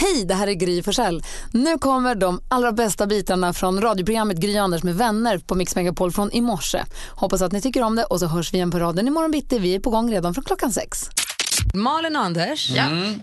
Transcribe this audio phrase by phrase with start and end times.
[0.00, 1.22] Hej, det här är Gry Forssell.
[1.52, 6.12] Nu kommer de allra bästa bitarna från radioprogrammet Gry Anders med vänner på Mix Megapol
[6.12, 6.84] från i morse.
[7.10, 9.58] Hoppas att ni tycker om det och så hörs vi igen på raden imorgon bitti.
[9.58, 11.10] Vi är på gång redan från klockan sex.
[11.74, 12.70] Malin och Anders,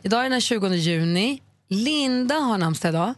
[0.04, 1.42] idag är den 20 juni.
[1.70, 3.14] Linda har namnsdag idag.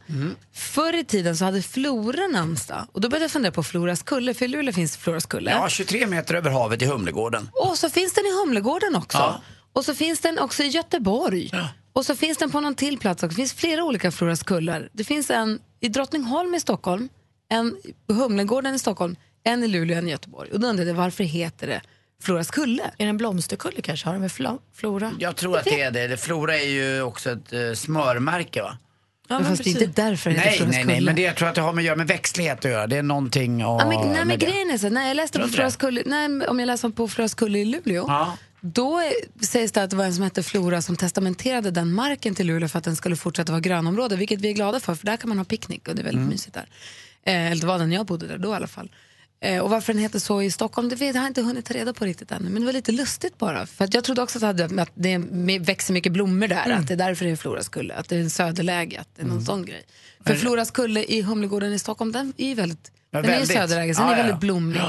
[0.54, 2.88] Förr i tiden så hade Flora namnsdag.
[2.92, 5.52] Och då började jag fundera på Floras kulle, för i Luleå finns Floras kulle.
[5.52, 7.50] Ja, 23 meter över havet i Humlegården.
[7.54, 9.18] Och så finns den i Humlegården också.
[9.18, 9.42] Ja.
[9.74, 11.52] Och så finns den också i Göteborg.
[11.98, 13.36] Och så finns den på någon till plats också.
[13.36, 14.90] Det finns flera olika Floras kullar.
[14.94, 17.10] Det finns en i Drottningholm i Stockholm,
[17.50, 17.76] en
[18.08, 20.52] på Humlegården i Stockholm, en i Luleå och en i Göteborg.
[20.52, 21.82] Och då undrade jag varför heter det
[22.24, 22.84] Floras kulle?
[22.98, 24.08] Är det en blomsterkulle kanske?
[24.08, 25.12] Har den med fla- flora?
[25.20, 26.18] Jag tror att det är det.
[26.18, 28.78] Flora är ju också ett uh, smörmärke va?
[29.28, 31.36] Ja, Men fast det är inte därför det heter Nej, nej, nej, men det jag
[31.36, 32.88] tror att det har med, att göra med växtlighet att göra.
[32.88, 35.44] Det är någonting av, Ja, men, nej, men grejen är så, när jag läste Tror
[35.46, 35.80] på du Floras det?
[35.80, 38.38] kulle, nej, om jag läste på Floras kulle i Luleå, Ja.
[38.62, 42.36] Då är- sägs det att det var en som hette Flora som testamenterade den marken
[42.36, 45.06] till Luleå för att den skulle fortsätta vara grönområde, vilket vi är glada för, för
[45.06, 46.30] där kan man ha picknick och det är väldigt Mm.
[46.30, 46.70] mysigt där.
[47.24, 48.90] Eh, eller det var den jag bodde där då i alla fall.
[49.40, 51.94] Eh, och varför den heter så i Stockholm, det vet, jag inte hunnit ta reda
[51.94, 52.50] på riktigt ännu.
[52.50, 53.66] Men det var lite lustigt bara.
[53.66, 56.80] För jag trodde också att, det att det är- växer mycket blommor där, Mm.
[56.80, 59.22] att det är därför det är Floras kulle, att det är en söderläge, att det
[59.22, 59.84] är någon sån grej.
[60.26, 63.40] För Floras kulle i Humlegården i Stockholm, den är ju väldigt, Ja, den är ju
[63.40, 63.58] väldigt.
[63.58, 64.40] söderläge, så den Ja, är ja, väldigt ja.
[64.40, 64.82] blommig.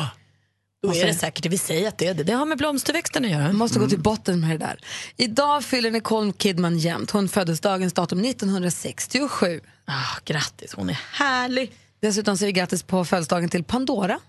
[0.83, 1.49] Då är det säkert det.
[1.49, 2.23] Vi säger att det är det.
[2.23, 3.43] Det har med blomsterväxten att göra.
[3.43, 4.81] Man måste gå till botten med det där.
[5.17, 7.11] Idag fyller Nicole Kidman jämnt.
[7.11, 9.61] Hon föddes dagens datum 1967.
[9.85, 11.73] Ah, grattis, hon är härlig.
[12.01, 14.21] Dessutom säger vi grattis på födelsedagen till Pandora.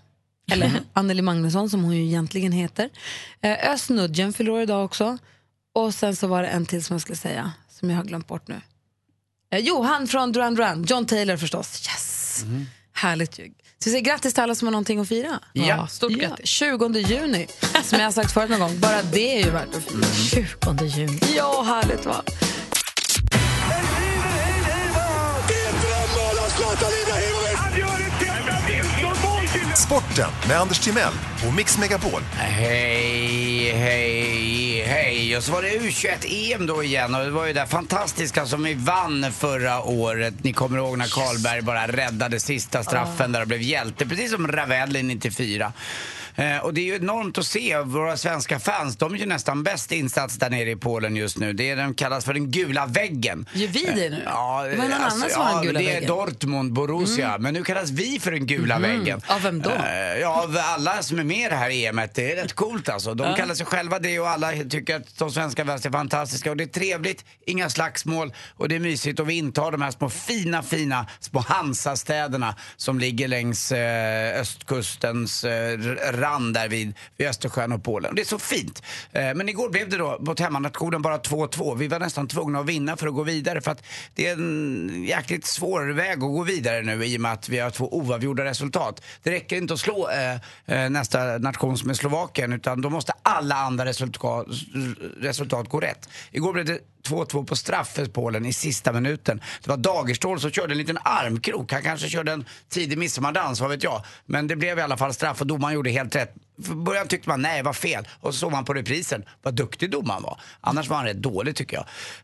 [0.52, 2.90] Eller Anneli Magnusson som hon ju egentligen heter.
[3.40, 5.18] Eh, Özz Nudgen fyller idag också.
[5.74, 8.26] Och sen så var det en till som jag skulle säga, som jag har glömt
[8.26, 8.60] bort nu.
[9.50, 11.88] Eh, jo, han från Duran Duran, John Taylor förstås.
[11.88, 12.44] Yes!
[12.92, 13.52] Härligt ju.
[13.84, 15.40] Så vi säger grattis till alla som har någonting att fira.
[15.52, 15.86] Ja.
[15.86, 16.48] Stort Ja, grattis.
[16.48, 17.46] 20 juni,
[17.84, 18.78] som jag har sagt förut någon gång.
[18.80, 20.46] Bara det är ju värt att fira.
[20.78, 21.20] 20 juni.
[21.36, 22.22] Ja, härligt va?
[29.76, 31.12] Sporten med Anders Timell
[31.48, 32.20] och Mix Megapol.
[32.32, 34.59] Hej, hej,
[34.90, 35.36] hej.
[35.36, 38.74] Och så var det U21-EM då igen och det var ju det fantastiska som vi
[38.74, 40.34] vann förra året.
[40.42, 44.48] Ni kommer ihåg när Karlberg bara räddade sista straffen där och blev hjälte, precis som
[44.48, 45.72] Ravelli 94.
[46.40, 49.62] Eh, och det är ju enormt att se våra svenska fans, de är ju nästan
[49.62, 51.52] bäst insats där nere i Polen just nu.
[51.52, 53.46] Det är den kallas för den gula väggen.
[53.52, 54.22] Gör vi det nu?
[54.24, 56.02] Ja, det var någon alltså, annan som ja, den gula det väggen.
[56.02, 57.38] är Dortmund, Borussia.
[57.38, 59.20] Men nu kallas vi för den gula väggen.
[59.26, 59.70] Av vem då?
[59.70, 62.14] Eh, ja, av alla som är med i det här EMet.
[62.14, 63.14] Det är rätt coolt alltså.
[63.14, 66.50] De kallar sig själva det och alla tycker att de svenska väst är fantastiska.
[66.50, 69.20] Och det är trevligt, inga slagsmål och det är mysigt.
[69.20, 75.44] Och vi intar de här små fina, fina små Hansastäderna som ligger längs eh, östkustens
[75.44, 75.78] eh,
[76.30, 78.14] strand där vid, vid Östersjön och Polen.
[78.14, 78.82] Det är så fint.
[79.12, 81.76] Eh, men igår blev det då mot hemmanationen bara 2-2.
[81.76, 83.82] Vi var nästan tvungna att vinna för att gå vidare för att
[84.14, 87.58] det är en jäkligt svår väg att gå vidare nu i och med att vi
[87.58, 89.02] har två oavgjorda resultat.
[89.22, 90.34] Det räcker inte att slå eh,
[90.66, 94.46] eh nästa nation som är Slovakien utan då måste alla andra resultat,
[95.20, 96.08] resultat gå rätt.
[96.32, 99.40] Igår blev det 2-2 på straff för Polen i sista minuten.
[99.62, 101.72] Det var Dagerstål som körde en liten armkrok.
[101.72, 104.02] Han kanske körde en tidig midsommardans, vad vet jag.
[104.26, 106.34] Men det blev i alla fall straff och domaren gjorde helt rätt.
[106.64, 108.08] Från början tyckte man nej, vad fel.
[108.20, 110.40] Och så såg man på reprisen vad duktig domaren var.
[110.60, 111.76] Annars var han rätt dålig tycker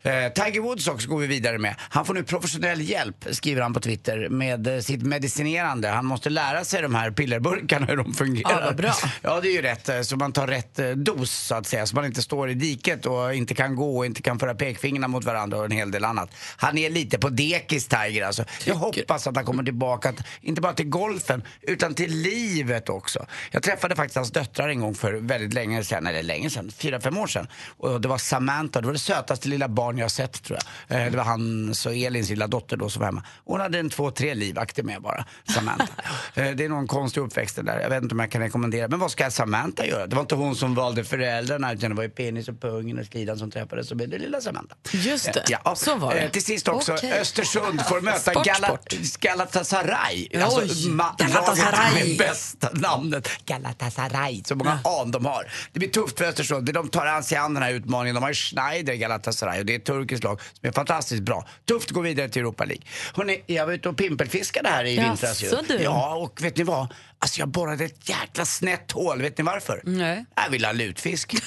[0.02, 0.24] jag.
[0.24, 1.74] Eh, Tiger Woods också går vi vidare med.
[1.78, 5.88] Han får nu professionell hjälp, skriver han på Twitter, med eh, sitt medicinerande.
[5.88, 8.50] Han måste lära sig de här pillerburkarna, hur de fungerar.
[8.50, 8.94] Ja, vad bra.
[9.22, 9.88] Ja, det är ju rätt.
[9.88, 11.86] eh, Så man tar rätt eh, dos så att säga.
[11.86, 15.08] Så man inte står i diket och inte kan gå och inte kan föra pekfingrarna
[15.08, 16.30] mot varandra och en hel del annat.
[16.56, 18.44] Han är lite på dekis, Tiger alltså.
[18.64, 23.26] Jag hoppas att han kommer tillbaka, inte bara till golfen, utan till livet också.
[23.50, 27.00] Jag träffade faktiskt hans döttrar en gång för väldigt länge sedan, eller länge sedan, fyra,
[27.00, 27.48] fem år sedan.
[27.78, 30.58] Och det var Samantha, det var det sötaste lilla barn jag sett tror
[30.88, 31.00] jag.
[31.00, 33.22] Eh, Det var hans och Elins lilla dotter då som var hemma.
[33.44, 35.24] Hon hade en två, tre livvakter med bara,
[35.54, 35.86] Samantha.
[36.34, 37.80] Eh, Det är någon konstig uppväxt där.
[37.80, 38.88] Jag vet inte om jag kan rekommendera.
[38.88, 40.06] Men vad ska Samantha göra?
[40.06, 43.12] Det var inte hon som valde föräldrarna utan det var ju penis och pungen och
[43.12, 43.88] skidan som träffades.
[43.88, 44.74] Så blev det lilla Samantha.
[44.92, 45.40] Just det.
[45.40, 46.28] Eh, Ja, Så var det.
[46.30, 47.12] Till sist också, Okej.
[47.20, 49.20] Östersund får möta Sport, Gala- sport.
[49.20, 50.28] Galatasaray.
[50.32, 52.08] Oj, Alltså, ma- Galatasaray.
[52.08, 53.28] med bästa namnet.
[53.46, 54.10] Galatasaray.
[54.16, 55.52] Galatasaray, så många an de har.
[55.72, 56.72] Det blir tufft för Östersund.
[56.72, 58.14] De tar sig an den här utmaningen.
[58.14, 61.46] De har Schneider i Galatasaray och det är ett turkiskt lag som är fantastiskt bra.
[61.68, 62.84] Tufft att gå vidare till Europa League.
[63.14, 65.76] Hörrni, jag var ute och pimpelfiskade här i Jaså, vintras ju.
[65.76, 65.82] du?
[65.82, 66.94] Ja, och vet ni vad?
[67.18, 69.22] Alltså jag borrade ett jäkla snett hål.
[69.22, 69.80] Vet ni varför?
[69.84, 70.24] Nej.
[70.34, 71.36] Jag vill ha lutfisk.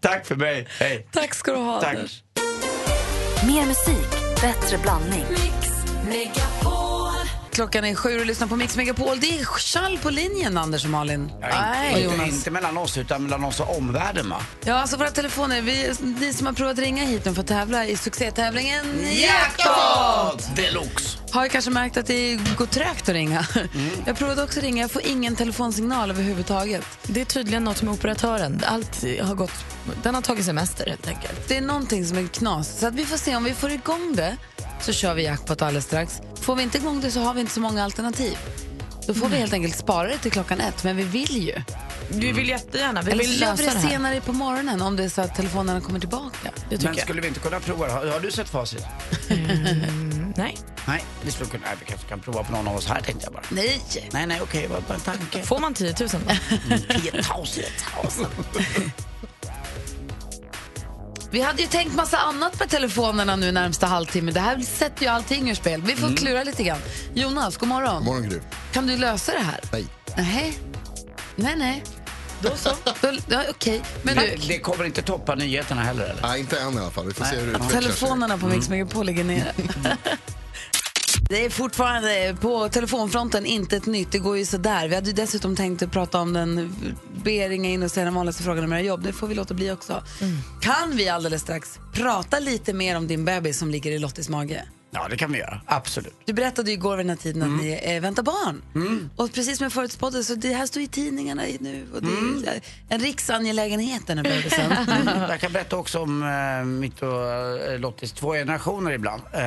[0.00, 0.68] Tack för mig.
[0.80, 1.06] Hej.
[1.12, 1.80] Tack ska du ha.
[1.80, 1.96] Tack.
[3.46, 4.10] Mer musik,
[4.40, 5.24] bättre blandning.
[7.52, 9.20] Klockan är sju och lyssnar på Mix Megapol.
[9.20, 11.32] Det är Charles på linjen, Anders och Malin.
[11.40, 12.34] Ja, Nej, inte, inte, Jonas.
[12.34, 14.36] inte mellan oss utan mellan oss och omvärlden va?
[14.64, 15.62] Ja, alltså våra telefoner.
[15.62, 20.56] Vi, ni som har provat ringa hit nu för att tävla i succétävlingen Jackpot!
[20.56, 21.18] Deluxe!
[21.32, 23.46] har kanske märkt att det går trögt att ringa.
[23.54, 23.90] Mm.
[24.06, 26.84] Jag provade också ringa, jag får ingen telefonsignal överhuvudtaget.
[27.02, 28.62] Det är tydligen något med operatören.
[28.66, 29.64] Allt har gått,
[30.02, 31.48] den har tagit semester helt enkelt.
[31.48, 32.78] Det är någonting som är knas.
[32.80, 34.36] Så att vi får se om vi får igång det
[34.82, 36.20] så kör vi jackpot alldeles strax.
[36.40, 38.38] Får vi inte igång det så har vi inte så många alternativ.
[39.06, 41.62] Då får vi helt enkelt spara det till klockan ett, men vi vill ju.
[42.08, 45.08] Vi vill jättegärna, vi Eller vill lösa det det senare på morgonen om det är
[45.08, 46.50] så att telefonerna kommer tillbaka.
[46.70, 47.92] Det tycker Men skulle vi inte kunna prova det?
[47.92, 48.84] Har, har du sett facit?
[49.28, 49.38] jag.
[50.36, 50.58] Nej.
[50.86, 53.24] Nej, vi skulle kunna, nej, vi kanske kan prova på någon av oss här tänkte
[53.24, 53.42] jag bara.
[53.50, 53.80] Nej!
[54.12, 55.42] Nej, nej, okej, vad bara en tanke.
[55.42, 56.94] Får man 10 000 då?
[56.94, 57.22] 10 000.
[61.32, 64.32] Vi hade ju tänkt massa annat med telefonerna nu närmsta halvtimme.
[64.32, 65.82] Det här sätter ju allting ur spel.
[65.82, 66.78] Vi får klura lite grann.
[67.14, 68.04] Jonas, god morgon.
[68.04, 68.38] Morgon Gry.
[68.72, 69.60] Kan du lösa det här?
[69.72, 69.86] Nej.
[70.16, 70.58] Nej.
[71.36, 71.84] Nej, nej.
[72.40, 72.70] Då så.
[73.28, 73.82] Ja, Okej.
[74.02, 76.22] Men Det, du, det kommer inte toppa nyheterna heller eller?
[76.22, 77.06] Nej, inte än i alla fall.
[77.06, 77.80] Vi får se hur det utvecklar sig.
[77.82, 79.52] telefonerna på Mix Megapol ligger nere.
[81.32, 84.12] Det är fortfarande på telefonfronten inte ett nytt.
[84.12, 84.88] Det går ju sådär.
[84.88, 86.76] Vi hade ju dessutom tänkt att prata om den
[87.24, 89.02] be ringa in och ställa den vanligaste frågan om era jobb.
[89.02, 90.02] Det får vi låta bli också.
[90.60, 94.64] Kan vi alldeles strax prata lite mer om din bebis som ligger i Lottis mage?
[94.94, 95.60] Ja, det kan vi göra.
[95.66, 96.14] Absolut.
[96.24, 98.62] Du berättade ju igår vid den här tiden att ni eh, väntar barn.
[99.16, 101.86] Och precis som jag förutspådde så det här står i tidningarna nu.
[101.94, 104.72] Och det är en riksangelägenhet den här bebisen.
[105.28, 109.22] Jag kan berätta också om eh, mitt och eh, Lottis två generationer ibland.
[109.32, 109.40] Eh,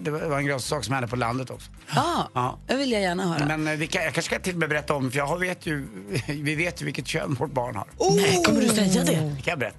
[0.00, 1.70] det var en sak som hände på landet också.
[1.94, 2.58] Ja, Ja.
[2.66, 3.56] det vill jag gärna höra.
[3.56, 5.66] Men eh, kan, jag kanske ska till och med berätta om, för jag har- vet
[5.66, 5.86] ju,
[6.28, 7.86] vi vet ju vilket kön vårt barn har.
[8.16, 9.12] Nej, kommer du säga det?
[9.12, 9.78] Det kan jag berätta.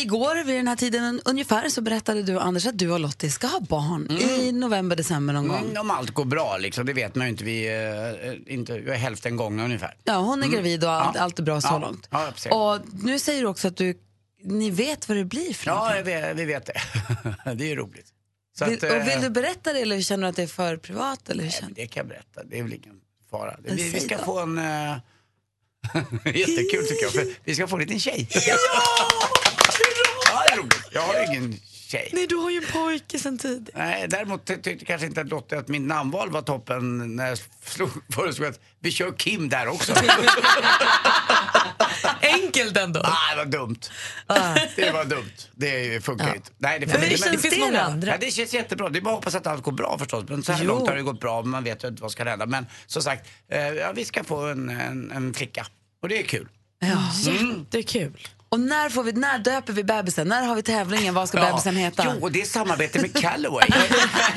[0.00, 3.46] Igår vid den här tiden ungefär så berättade du Anders att du och Lottie ska
[3.46, 5.64] ha barn i november, december någon gång.
[5.64, 7.44] Mm, om allt går bra liksom, det vet man ju inte.
[7.44, 7.66] Vi,
[8.46, 9.96] eh, inte, vi är hälften gångna ungefär.
[10.04, 11.22] Ja, hon är gravid och allt, Ja.
[11.22, 11.78] allt är bra så Ja.
[11.78, 12.08] långt.
[12.10, 13.98] Ja, och nu säger du också att du,
[14.44, 16.80] ni vet vad det blir för Ja, vet, vi vet det.
[17.54, 18.06] det är ju roligt.
[18.58, 20.46] Så Vill, att, eh, och vill du berätta det eller känner du att det är
[20.46, 21.30] för privat?
[21.30, 21.74] Eller hur känner?
[21.74, 22.96] det kan jag berätta, det är väl ingen
[23.30, 23.56] fara.
[23.64, 24.24] Vi, vi ska då.
[24.24, 24.58] få en...
[24.58, 24.96] eh,
[26.24, 28.28] Jättekul tycker jag, för vi ska få en liten tjej.
[28.32, 28.40] Ja!
[30.32, 30.79] ja, det är roligt.
[30.92, 32.10] Jag har ingen tjej.
[32.12, 33.84] Nej, du har ju en pojke sen tidigare.
[33.86, 37.38] Nej, däremot ty- tyckte kanske inte att Lotte att min namnval var toppen när jag
[37.64, 39.92] slog, föreslog att vi kör Kim där också.
[42.22, 43.00] Enkelt ändå.
[43.00, 43.80] ah, det var dumt.
[44.76, 45.32] Det var dumt.
[45.54, 46.50] Det funkar ju inte.
[46.58, 47.24] Nej, det, Men det inte.
[47.24, 48.10] känns det andra.
[48.10, 48.88] Ja, det känns jättebra.
[48.88, 50.24] Det är bara att hoppas att allt går bra förstås.
[50.28, 50.68] Men så här Jo.
[50.68, 51.42] långt har det gått bra.
[51.42, 52.46] Man vet ju inte vad som ska hända.
[52.46, 55.66] Men som sagt, eh, ja, vi ska få en, en, en flicka.
[56.02, 56.48] Och det är kul.
[56.78, 57.10] Ja.
[57.32, 58.28] Jättekul.
[58.52, 60.28] Och när, får vi, när döper vi bebisen?
[60.28, 61.14] När har vi tävlingen?
[61.14, 62.02] Vad ska bebisen heta?
[62.06, 63.68] Jo, och det är samarbete med Callaway.
[63.70, 63.86] Jag,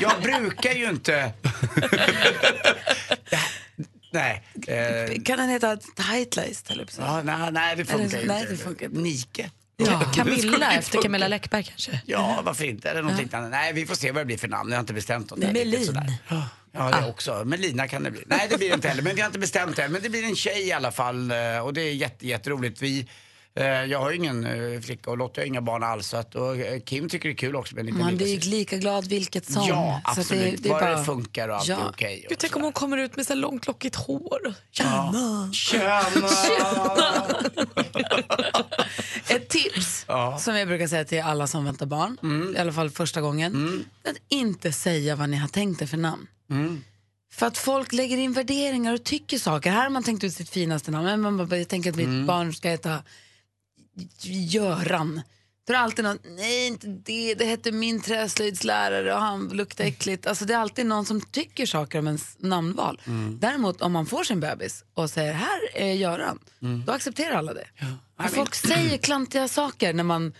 [0.00, 1.32] jag brukar ju inte...
[4.10, 4.42] nej.
[4.66, 5.70] Eh, Kan den heta?
[5.72, 7.02] Eller så?
[7.02, 8.52] ja, nej, nej, det funkar ju nej, inte.
[8.52, 8.98] det funkar inte.
[9.00, 9.50] Nike.
[9.76, 9.84] Ja,
[10.14, 11.02] Det Camilla efter.
[11.02, 12.00] Camilla Läckberg kanske.
[12.06, 12.90] Ja, varför inte?
[12.90, 13.48] Eller något liknande.
[13.48, 14.70] Nej, vi får se vad det blir för namn.
[14.70, 16.12] Jag har inte bestämt där riktigt Melin.
[16.72, 17.44] Ja, det också.
[17.44, 18.22] Melina kan det bli.
[18.26, 19.02] Nej, det blir det inte heller.
[19.02, 19.92] Men vi har inte bestämt det än.
[19.92, 21.30] Men det blir en tjej i alla fall.
[21.30, 22.82] eh, Och det är jätte, jätteroligt.
[22.82, 23.06] Vi, eh,
[23.62, 26.08] jag har ju ingen eh, flicka och Lotta har inga barn alls.
[26.08, 28.26] Så att, och eh, Kim tycker det är kul också med en liten Man blir
[28.44, 29.68] ju lika glad vilket som.
[29.68, 30.56] Ja, Så absolut.
[30.56, 30.98] det, det är bara bara...
[30.98, 31.76] det funkar och allt Ja.
[31.76, 32.26] är okej.
[32.28, 34.54] Gud, tänk om hon kommer ut med så långt lockigt hår.
[34.70, 35.50] Tjena!
[35.52, 36.00] Tjena!
[39.28, 40.06] Ett tips
[40.38, 42.56] som jag brukar säga till alla som väntar barn, Mm.
[42.56, 46.26] i alla fall första gången, att inte säga vad ni har tänkt er för namn.
[46.50, 46.84] Mm.
[47.32, 49.70] För att folk lägger in värderingar och tycker saker.
[49.70, 51.04] Här har man tänkt ut sitt finaste namn.
[51.06, 52.26] Men man bara, jag tänker att mitt Mm.
[52.26, 53.02] barn ska heta
[54.22, 55.20] Göran.
[55.66, 59.84] Då är det alltid någon, nej inte det, det hette min träslöjdslärare och han luktar
[59.84, 60.26] äckligt.
[60.26, 63.00] Alltså det är alltid någon som tycker saker om ens namnval.
[63.06, 63.38] Mm.
[63.40, 66.82] Däremot om man får sin bebis och säger här är Göran, Mm.
[66.86, 67.66] då accepterar alla det.
[68.18, 70.32] Och folk säger klantiga saker när man,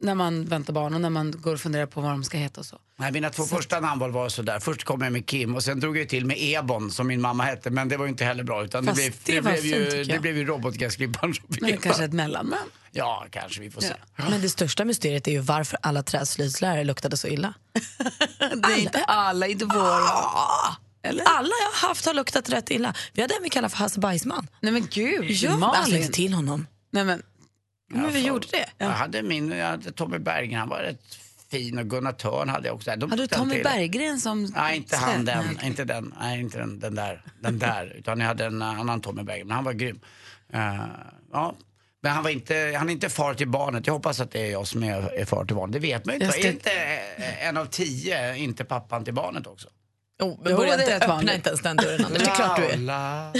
[0.00, 2.60] när man väntar barn och när man går och funderar på vad de ska heta
[2.60, 2.78] och så.
[2.96, 4.60] Nej, mina två första namnval var sådär.
[4.60, 7.42] Först kom jag med Kim och sen drog jag till med Ebon som min mamma
[7.44, 7.70] hette.
[7.70, 8.64] Men det var ju inte heller bra.
[8.64, 11.60] Utan det Fast blev, det det blev, fint, ju, det blev ju robotgräsklipparen som fick
[11.60, 12.70] Men kanske ett mellannamn.
[12.96, 13.60] Ja, kanske.
[13.60, 13.94] Vi får se.
[14.16, 17.54] Men det största mysteriet är ju varför alla träslöjdslärare luktade så illa.
[18.38, 20.08] Det är inte alla, inte våra.
[21.02, 22.94] Alla jag har haft har luktat rätt illa.
[23.12, 24.46] Vi hade en vi kallade för Hasse Bajsman.
[24.60, 25.96] Nej men gud, Ja, alltså Malin.
[25.96, 26.66] inte till honom.
[26.90, 27.22] Nej men,
[27.90, 28.66] Men vi gjorde det.
[28.78, 31.18] Jag hade min, jag hade Tommy Berggren, han var rätt
[31.50, 32.96] fin och Gunnar Törn hade jag också.
[32.96, 33.64] De hade du Tommy till.
[33.64, 34.44] Berggren som...
[34.44, 35.44] Nej, inte han den.
[35.56, 35.66] Nej.
[35.66, 36.14] Inte den.
[36.20, 37.22] Nej, inte den, den där.
[37.40, 37.94] Den där.
[37.98, 39.46] Utan jag hade en annan Tommy Berggren.
[39.46, 40.00] Men han var grym.
[40.52, 40.74] Eh,
[41.32, 41.54] ja.
[42.04, 43.86] Men han, var inte, han är inte far till barnet.
[43.86, 45.72] Jag hoppas att det är jag som är, är far till barnet.
[45.72, 46.32] Det vet man ju inte.
[46.38, 46.70] Ska- Är inte
[47.16, 49.68] eh, en av tio inte pappan till barnet också?
[50.22, 51.34] Oh, men Jo, börja inte, öppna vanligt.
[51.34, 52.06] inte ens den dörren.
[52.14, 53.30] Det är klart du är.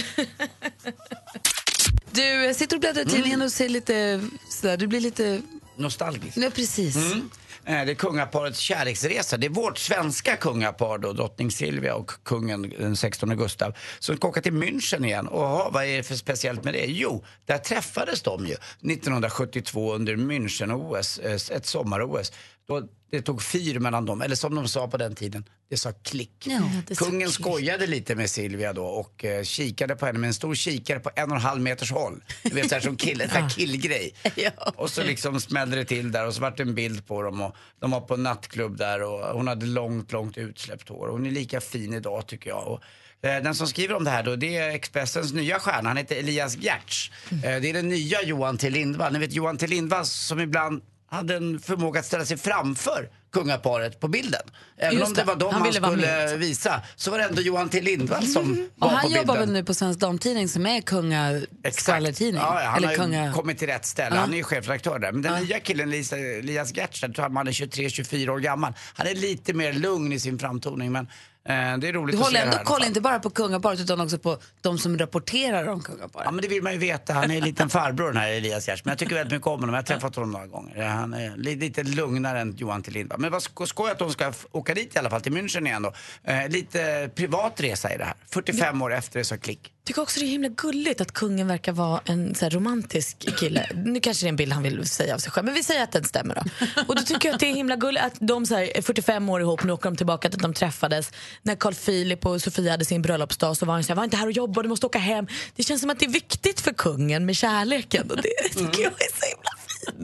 [2.11, 5.43] Du jag sitter och bläddrar i tidningen och ser lite sådär, du blir lite...
[5.77, 6.37] Nostalgisk.
[6.37, 6.97] Nej precis.
[6.97, 7.31] Mm.
[7.67, 9.37] Eh, Det är kungaparets kärleksresa.
[9.37, 14.17] Det är vårt svenska kungapar då, drottning Silvia och kungen eh, den 16 Gustav, som
[14.17, 15.27] ska åka till München igen.
[15.27, 16.85] Och aha, vad är det för speciellt med det?
[16.87, 22.33] Jo, där träffades de ju 1972 under München-OS, eh, ett sommar-OS.
[22.69, 25.93] Då det tog fyr mellan dem, eller som de sa på den tiden, det sa
[25.93, 26.45] klick.
[26.47, 27.35] Ja, det Kungen klick.
[27.35, 31.11] skojade lite med Silvia då och eh, kikade på henne med en stor kikare på
[31.17, 32.25] en och en halv meters håll.
[32.43, 34.15] Du vet, så här som kill, här killgrej.
[34.77, 37.41] Och så liksom smällde det till där och så vart det en bild på dem
[37.41, 41.09] och de var på en nattklubb där och hon hade långt, långt utsläppt hår.
[41.09, 42.67] Hon är lika fin idag tycker jag.
[42.67, 42.81] Och,
[43.29, 45.89] eh, den som skriver om det här då, det är Expressens nya stjärna.
[45.91, 47.11] Han heter Elias Gertz.
[47.31, 49.13] Eh, det är den nya Johan T Lindvall.
[49.13, 54.01] Ni vet Johan T Lindvall som ibland hade en förmåga att ställa sig framför kungaparet
[54.01, 54.41] på bilden.
[54.79, 56.39] Även Just om det var dem Han han, skulle med.
[56.39, 59.23] visa så var det ändå Johan T Lindvall som Och var på han bilden.
[59.23, 62.43] jobbar väl nu på Svensk Damtidning som är kungaskvallertidning?
[62.43, 63.33] Ja, ja, han Eller har kunga...
[63.33, 64.17] kommit till rätt ställe.
[64.17, 64.21] Ja.
[64.21, 65.13] Han är ju chefredaktör där.
[65.13, 68.73] Men den nya killen, Lisa, Elias Gertz, han är 23-24 år gammal.
[68.95, 70.93] Han är lite mer lugn i sin framtoning.
[70.93, 71.09] Men
[71.47, 71.53] det
[71.89, 74.39] är roligt Du att håller se ändå koll inte bara på kungaparet utan också på
[74.61, 76.25] de som rapporterar om kungaparet.
[76.25, 77.13] Ja men det vill man ju veta.
[77.13, 78.85] Han är en liten farbror den här Elias Gertz.
[78.85, 79.75] Men jag tycker väldigt mycket om honom.
[79.75, 80.83] Jag har träffat honom några gånger.
[80.87, 83.21] Han är li- lite lugnare än Johan T Lindvall.
[83.21, 85.83] Men vad sko- skoj att de ska åka dit i alla fall, till München igen
[85.83, 85.93] då.
[86.25, 88.15] Eh, lite privat resa i det här.
[88.31, 89.71] 45 år efter det så klick.
[89.85, 93.69] tycker också det är himla gulligt att kungen verkar vara en så romantisk kille.
[93.75, 95.83] Nu kanske det är en bild han vill säga av sig själv, men vi säger
[95.83, 96.43] att den stämmer då.
[96.89, 99.29] Och då tycker jag att det är himla gulligt att de så här, är 45
[99.29, 101.11] år ihop, nu åker de tillbaka till att de träffades.
[101.43, 104.17] När Carl Philip och Sofia hade sin bröllopsdag så var han så här, var inte
[104.17, 105.27] här och jobba, du måste åka hem.
[105.57, 108.23] Det känns som att det är viktigt för kungen med kärleken och det
[108.53, 109.51] tycker jag är så himla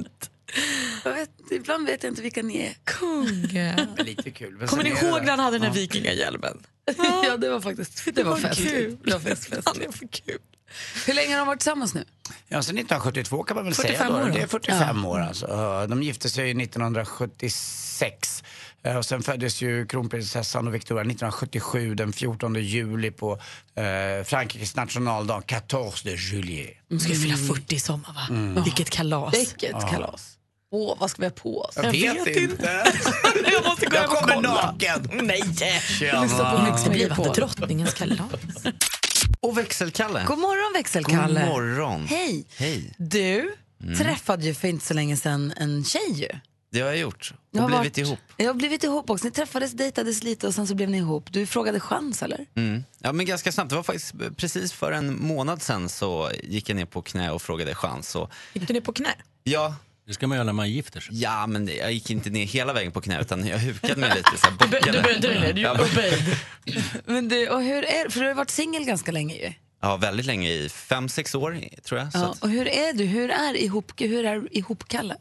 [0.04, 0.30] fint.
[1.04, 2.76] Jag vet, ibland vet jag inte vilka ni är.
[2.84, 3.88] Kungen.
[3.98, 4.66] Lite kul.
[4.66, 6.58] Kommer ni det ihåg där- när han hade den här vikingahjälmen?
[7.24, 8.70] ja, det var faktiskt det var festligt.
[8.72, 8.96] kul.
[9.04, 9.62] Det var fest, fest.
[9.64, 10.38] Han är för kul.
[11.06, 12.04] Hur länge har de varit tillsammans nu?
[12.48, 14.16] Ja, sen 1972 kan man väl 45 säga då.
[14.24, 14.30] år.
[14.34, 15.46] Det är 45 år alltså.
[15.48, 18.44] Ja, De gifte sig 1976.
[18.84, 23.32] Eh, Och sen föddes ju kronprinsessan och Victoria 1977 den 14 juli på
[23.74, 26.76] eh, Frankrikes nationaldag, 14 de juillet.
[26.88, 28.14] De ska ju fylla 40 i sommar
[28.54, 28.62] va?
[28.64, 29.34] Vilket kalas.
[29.34, 30.36] Vilket kalas.
[30.72, 31.74] Åh, vad ska vi ha på oss?
[31.76, 32.92] Jag, vet, inte.
[33.52, 34.54] Jag måste gå Jag och kommer kolla.
[34.66, 35.10] naken.
[35.22, 35.42] Nej!
[36.22, 38.18] Lyssna på Mix Det blir inte drottningens kalas.
[39.40, 40.24] Och växelkalle.
[40.26, 41.40] God morgon växelkalle.
[41.40, 42.06] God morgon.
[42.06, 42.44] Hej.
[42.56, 42.94] Hej.
[42.98, 43.54] Du
[43.98, 46.28] träffade ju för inte så länge sedan en tjej ju.
[46.72, 47.34] Det har jag gjort.
[47.52, 48.18] Du Och har blivit varit- ihop.
[48.36, 49.24] Jag har blivit ihop också.
[49.24, 51.32] Ni träffades, dejtades lite och sen så blev ni ihop.
[51.32, 52.46] Du frågade chans eller?
[52.56, 52.84] Mm.
[52.98, 53.70] Ja, men ganska snabbt.
[53.70, 57.42] Det var faktiskt precis för en månad sen så gick jag ner på knä och
[57.42, 58.14] frågade chans.
[58.16, 59.08] Och, Gick du ner på knä?
[59.44, 59.74] ja,
[60.06, 61.20] Det ska man göra när man gifter sig.
[61.22, 64.30] ja, men jag gick inte ner hela vägen på knä utan jag hukade mig lite.
[64.36, 64.92] Så här, bockade.
[64.98, 66.36] Du böjde dig ner, du Ja, obeyed.
[67.06, 69.52] Men du, och hur är För du har varit singel ganska länge ju.
[69.82, 72.12] Ja, väldigt länge, i fem, sex år tror jag.
[72.12, 73.04] Så Ja, att, och hur är du?
[73.04, 75.16] Hur är ihop, hur är ihopkalle?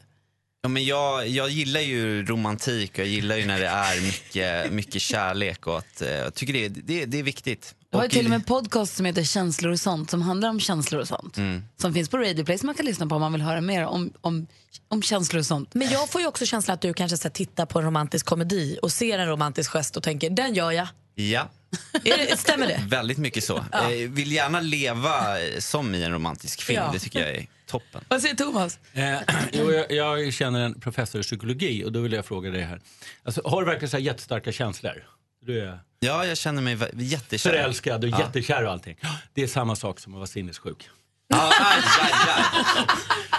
[0.62, 4.72] Ja, men jag, jag gillar ju romantik och jag gillar ju när det är mycket,
[4.72, 7.74] mycket kärlek och att, eh, jag tycker det, är- det, det är viktigt.
[7.90, 10.22] Du har ju Och till och med en podcast som heter Känslor och sånt som
[10.22, 11.36] handlar om känslor och sånt.
[11.36, 11.64] Mm.
[11.76, 13.84] Som finns på Radio Play som man kan lyssna på om man vill höra mer
[13.86, 14.46] om, om,
[14.88, 15.74] om känslor och sånt.
[15.74, 18.78] Men jag får ju också känslan att du kanske så tittar på en romantisk komedi
[18.82, 20.88] och ser en romantisk gest och tänker den gör jag.
[21.14, 21.48] Ja,
[22.36, 22.80] stämmer det?
[22.88, 23.56] väldigt mycket så.
[23.56, 26.90] Eh, vill gärna leva eh, som i en romantisk film, Ja.
[26.92, 28.04] det tycker jag är toppen.
[28.08, 28.78] Vad säger Thomas?
[28.92, 29.18] Eh,
[29.52, 32.80] jo, jag, jag känner en professor i psykologi och då vill jag fråga dig här.
[33.22, 35.06] Alltså, har du verkligen så här jättestarka känslor?
[35.42, 37.50] Du är Ja, jag känner mig jättekär.
[37.50, 38.20] förälskad och Ja.
[38.20, 38.98] jättekär och allting.
[39.34, 40.88] Det är samma sak som att vara sinnessjuk.
[41.32, 42.12] Ja, aj, aj,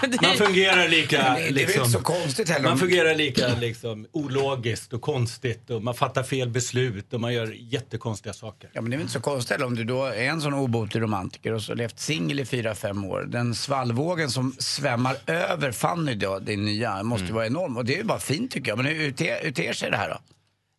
[0.02, 0.18] aj.
[0.22, 1.16] Man fungerar lika...
[1.16, 2.68] Det är väl Liksom, inte så konstigt heller.
[2.68, 7.54] man fungerar lika liksom, ologiskt och konstigt och man fattar fel beslut och man gör
[7.58, 8.70] jättekonstiga saker.
[8.72, 11.02] Ja men det är inte så konstigt heller om du då är en sån obotlig
[11.02, 13.24] romantiker och så levt singel i fyra fem år.
[13.28, 17.76] Den svallvågen som svämmar över Fanny då, din nya, måste ju vara enorm.
[17.76, 18.76] Och det är ju bara fint tycker jag.
[18.78, 20.18] Men hur uter, uter sig det här då?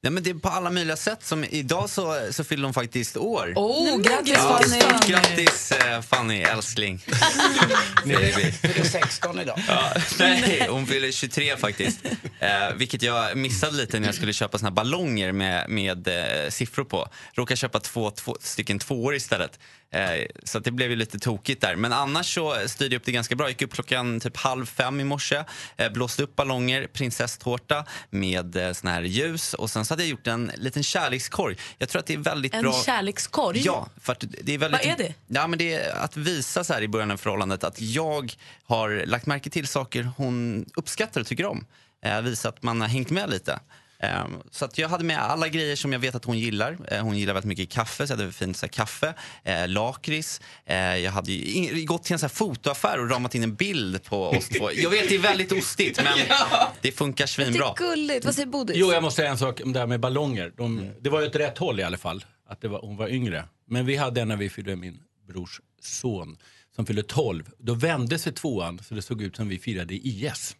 [0.03, 1.19] Nej, men det är på alla möjliga sätt.
[1.23, 3.53] Som idag så, så fyller hon faktiskt år.
[3.55, 4.81] Oh, grattis Ja, Fanny!
[5.07, 7.05] Grattis eh, Fanny, älskling.
[8.05, 8.51] Baby.
[8.51, 9.59] Fyller 16 idag.
[9.67, 12.05] Ja, nej, hon fyller 23 faktiskt.
[12.39, 16.49] Eh, vilket jag missade lite när jag skulle köpa såna här ballonger med, med eh,
[16.49, 17.07] siffror på.
[17.33, 19.59] Råkade köpa två, två stycken tvåor istället.
[19.93, 21.75] Eh, så det blev ju lite tokigt där.
[21.75, 23.45] Men annars så styrde jag upp det ganska bra.
[23.45, 25.43] Jag gick upp klockan typ halv fem i morse.
[25.77, 29.53] Eh, blåste upp ballonger, prinsesstårta med eh, såna här ljus.
[29.53, 31.57] Och sen så hade jag gjort en liten kärlekskorg.
[31.77, 32.83] Jag tror att det är väldigt En bra...
[32.85, 33.61] kärlekskorg?
[33.65, 34.85] Ja, för det är väldigt...
[34.85, 35.13] Vad är det?
[35.27, 38.33] Ja, men det är att visa så här i början av förhållandet att jag
[38.63, 41.65] har lagt märke till saker hon uppskattar och tycker om.
[42.05, 43.59] Eh, visa att man har hängt med lite.
[44.03, 46.77] Eh, så att jag hade med alla grejer som jag vet att hon gillar.
[46.87, 50.41] Eh, hon gillar väldigt mycket kaffe, så jag hade fint så här, kaffe, eh, lakrits.
[50.65, 53.55] Eh, jag hade ju in, gått till en så här, fotoaffär och ramat in en
[53.55, 54.69] bild på oss två.
[54.73, 56.37] Jag vet, det är väldigt ostigt, men
[56.81, 57.65] det funkar Det svinbra.
[57.65, 58.25] är gulligt.
[58.25, 58.75] Vad säger Bodis?
[58.79, 60.53] Jo, jag måste säga en sak om det här med ballonger.
[60.57, 63.07] De, Det var ju ett rätt håll i alla fall, att det var, hon var
[63.07, 63.45] yngre.
[63.67, 66.37] Men vi hade en när vi fyllde min brors son
[66.75, 67.49] som fyllde 12.
[67.59, 70.55] Då vände sig tvåan så det såg ut som vi firade IS.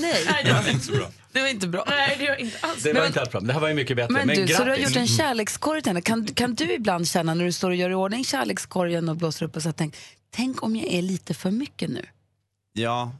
[0.00, 0.42] Nej.
[0.44, 1.10] Det var inte så bra.
[1.32, 1.84] Det var inte bra.
[1.88, 2.82] Nej, det gör inte alls.
[2.82, 3.40] Det var inte alls bra.
[3.40, 4.12] Det här var ju mycket bättre.
[4.12, 4.84] Men, Men, du, så du har grattis.
[4.84, 6.00] gjort en kärlekskorg till henne.
[6.00, 9.46] Kan, kan du ibland känna när du står och gör i ordning kärlekskorgen och blåser
[9.46, 9.96] upp och så här, tänk,
[10.30, 12.06] tänk om jag är lite för mycket nu?
[12.72, 13.12] Ja.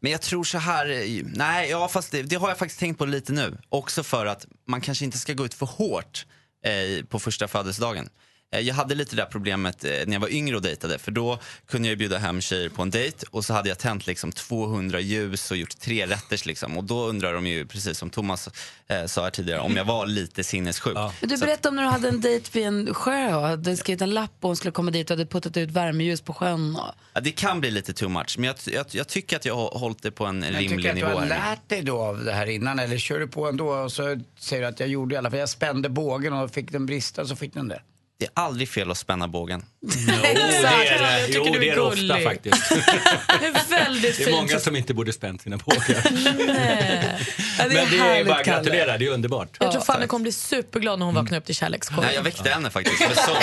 [0.00, 1.02] Men jag tror så här,
[1.36, 3.58] nej, ja, fast det, det har jag faktiskt tänkt på lite nu.
[3.68, 6.26] Också för att man kanske inte ska gå ut för hårt
[6.64, 8.08] eh, på första födelsedagen.
[8.52, 10.98] Eh, Jag hade lite det där problemet eh, när jag var yngre och dejtade.
[10.98, 14.06] För då kunde jag bjuda hem tjejer på en dejt och så hade jag tänt
[14.06, 16.46] liksom 200 ljus och gjort tre rätters.
[16.46, 16.78] Liksom.
[16.78, 18.48] Och då undrar de ju, precis som Thomas
[18.88, 20.94] eh, sa här tidigare, om jag var lite sinnessjuk.
[21.20, 24.02] Men du berättade om när du hade en dejt vid en sjö och hade skrivit
[24.02, 26.76] en lapp och hon skulle komma dit och hade puttat ut värmeljus på sjön.
[26.76, 26.94] Och...
[27.14, 29.78] Ja, det kan bli lite too much, men jag, jag, jag tycker att jag har
[29.78, 31.18] hållit det på en Jag rimlig tycker att du nivå.
[31.18, 34.20] har lärt dig då av det här innan eller kör du på ändå och så
[34.38, 37.26] säger du att jag gjorde i alla fall, jag spände bågen och fick den brista
[37.26, 37.82] så fick den det.
[38.18, 39.64] Det är aldrig fel att spänna bågen.
[39.80, 39.90] Jo,
[40.22, 41.28] det är det.
[41.28, 42.68] Jo, det är det ofta faktiskt.
[43.40, 45.80] Det är väldigt Det är många som inte borde spänt sina bågar.
[45.88, 48.56] Ja, Men det är bara att Kalle.
[48.56, 49.56] gratulera, det är underbart.
[49.60, 52.04] Jag tror Fanny kommer bli superglad när hon vaknar upp till kärlekskorgen.
[52.06, 53.36] Nej, jag väckte henne faktiskt med sång.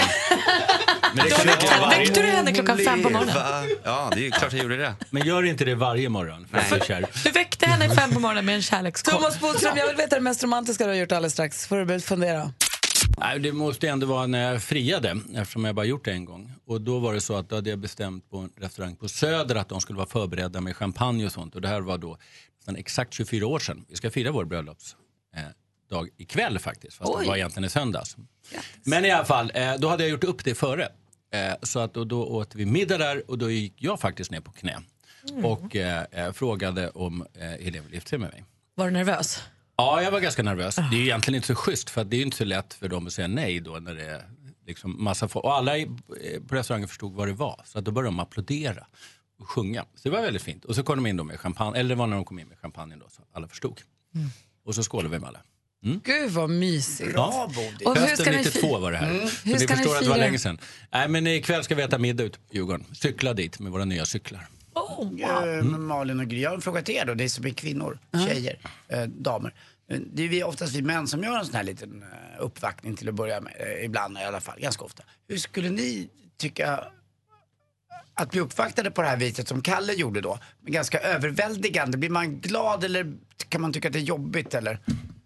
[1.15, 3.35] Men det Väckte du henne klockan fem på morgonen?
[3.35, 3.63] Va?
[3.83, 4.95] Ja, det är klart jag gjorde det.
[5.09, 6.47] Men gör inte det varje morgon.
[6.51, 7.05] För att Nej.
[7.23, 9.15] Du väckte henne fem på morgonen med en kärlekskorg.
[9.15, 11.67] Thomas Bodström, jag vill veta det mest romantiska du har gjort alldeles strax.
[11.67, 12.51] Får du börja fundera.
[13.23, 16.51] Nej, det måste ändå vara när jag friade, eftersom jag bara gjort det en gång.
[16.65, 19.55] Och då var det så att då hade jag bestämt på en restaurang på Söder
[19.55, 21.55] att de skulle vara förberedda med champagne och sånt.
[21.55, 22.17] Och det här var då
[22.57, 23.85] nästan exakt 24 år sedan.
[23.89, 24.99] Vi ska fira vår bröllopsdag
[25.35, 25.43] eh,
[25.91, 27.23] dag ikväll faktiskt, fast Oj.
[27.23, 28.17] det var egentligen i söndags.
[28.83, 30.83] Men i alla fall, eh, då hade jag gjort upp det före.
[31.33, 34.41] Eh, så att, och då åt vi middag där och då gick jag faktiskt ner
[34.41, 34.81] på knä.
[35.43, 38.43] Och eh, eh, frågade om eh, Helene ville gifta sig med mig.
[38.75, 39.43] Var du nervös?
[39.81, 40.75] Ja, jag var ganska nervös.
[40.75, 43.07] Det är ju egentligen inte så schysst för det är inte så lätt för dem
[43.07, 44.23] att säga nej då när det är
[44.67, 45.45] liksom massa folk.
[45.45, 45.87] Och alla eh,
[46.47, 47.61] på restaurangen förstod vad det var.
[47.65, 48.87] Så då började de applådera
[49.39, 49.81] och sjunga.
[49.95, 50.65] Så det var väldigt fint.
[50.65, 52.47] Och så kom de in då med champagne, eller det var när de kom in
[52.47, 53.81] med champagne då så alla förstod.
[54.65, 55.41] Och så skålade vi med alla.
[56.03, 57.11] Gud vad mysigt.
[57.15, 57.51] Ja.
[57.85, 59.09] Och hur Hösten ska ni 92 fi- var det här.
[59.09, 59.19] Mm.
[59.43, 60.59] Hur ni förstår att det var länge sedan.
[60.91, 62.85] Nej, men ikväll ska vi äta middag ute på Djurgården.
[62.93, 64.47] Cykla dit med våra nya cyklar.
[65.57, 67.99] Eh, Malin och Gry, jag har en fråga till er då, det som är kvinnor,
[68.27, 69.53] tjejer, eh, damer.
[70.13, 73.09] Det är vi, oftast vi män som gör en sån här liten eh, uppvaktning till
[73.09, 75.03] att börja med, eh, ibland i alla fall, ganska ofta.
[75.27, 76.83] Hur skulle ni tycka
[78.13, 80.39] att bli uppvaktade på det här viset som Kalle gjorde då?
[80.65, 83.13] Ganska överväldigande, blir man glad eller
[83.49, 84.79] kan man tycka att det är jobbigt eller?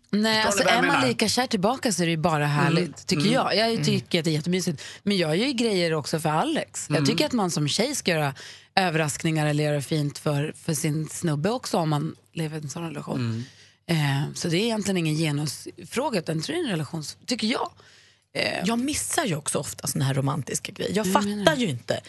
[0.10, 0.98] Nej, alltså är man menar?
[0.98, 1.08] Mm.
[1.10, 3.56] lika kär tillbaka så är det ju bara härligt, tycker jag.
[3.56, 4.82] Jag tycker att det är jättemysigt.
[5.04, 6.90] Men jag gör ju grejer också för Alex.
[6.90, 7.00] Mm.
[7.00, 8.34] Jag tycker att man som tjej ska göra
[8.76, 12.84] överraskningar eller göra fint för, för sin snubbe också om man lever i en sån
[12.84, 13.20] relation.
[13.20, 13.44] Mm.
[13.88, 17.18] Eh, så det är egentligen ingen genusfråga utan det är en relations...
[17.26, 17.72] tycker jag.
[18.34, 20.92] Eh, Jag missar ju också ofta såna här romantiska grejer.
[20.96, 22.00] Jag fattar ju inte.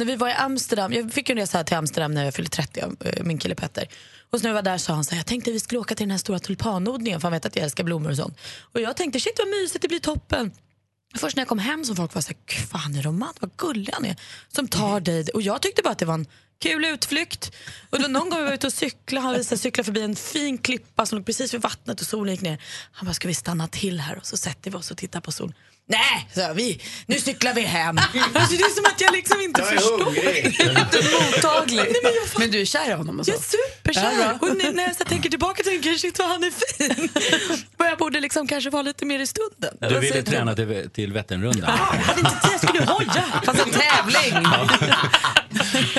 [0.00, 2.80] När vi var i Amsterdam, jag fick en resa till Amsterdam när jag fyllde 30
[2.80, 3.88] av eh, min kille Petter.
[4.30, 5.94] Och så när vi var där sa han så här, jag tänkte vi skulle åka
[5.94, 8.38] till den här stora tulpanodlingen för han vet att jag älskar blommor och sånt.
[8.72, 10.52] Och jag tänkte shit vad mysigt, det blir toppen.
[11.14, 13.92] Först när jag kom hem så folk var så här, fan är romant, vad gullig
[13.92, 14.16] han är.
[14.48, 16.26] Som tar dig, och jag tyckte bara att det var en
[16.60, 17.52] kul utflykt.
[17.90, 20.58] Och då någon gång vi var ute och cykla, han visade cykla förbi en fin
[20.58, 22.62] klippa som låg precis vid vattnet och solen gick ner.
[22.92, 25.32] Han bara, ska vi stanna till här och så sätter vi oss och tittar på
[25.32, 25.54] solen.
[25.88, 27.98] Nej, så vi, nu cyklar vi hem.
[27.98, 30.04] Alltså, det är som att jag liksom inte Jag är förstår.
[30.04, 30.60] hungrig.
[31.34, 31.76] mottaglig.
[31.76, 33.30] Nej, men jag Men du är kär i honom och så?
[33.32, 34.20] jag är superkär.
[34.20, 37.08] Ja, och nu, när jag så tänker tillbaka tänker jag shit vad han är fin.
[37.76, 39.76] och jag borde liksom kanske vara lite mer i stunden.
[39.80, 41.70] Du ville träna till, till Vätternrundan.
[41.92, 43.42] Jag hade inte tid, jag skulle hoja.
[43.44, 44.46] Fast en tävling!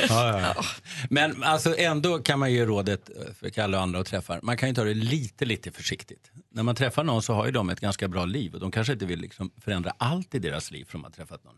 [0.09, 0.63] Ja, ja, ja.
[1.09, 4.39] Men alltså ändå kan man ge rådet eh, för Kalle och andra att träffa.
[4.43, 6.31] Man kan ju ta det lite, lite försiktigt.
[6.51, 8.93] När man träffar någon så har ju de ett ganska bra liv och de kanske
[8.93, 11.55] inte vill liksom förändra allt i deras liv från att ha träffat någon.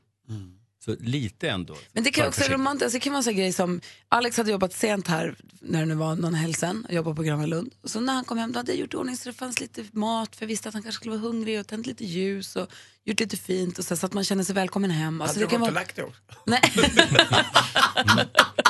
[0.86, 1.78] Så lite ändå.
[1.94, 2.54] Men det kan också försiktig.
[2.54, 5.86] romantiskt, alltså det kan vara en grej som Alex hade jobbat sent här när det
[5.86, 7.74] nu var någon helg sen och jobbat på Gröna Lund.
[7.84, 9.86] Och så när han kom hem då hade jag gjort ordning så det fanns lite
[9.92, 12.68] mat för jag visste att han kanske skulle vara hungrig och tänt lite ljus och
[13.06, 15.22] gjort lite fint och så, så att man känner sig välkommen hem.
[15.22, 15.84] Alltså, Hade det du kan gått och vara...
[15.84, 16.22] lagt dig också?
[16.46, 16.62] Nej.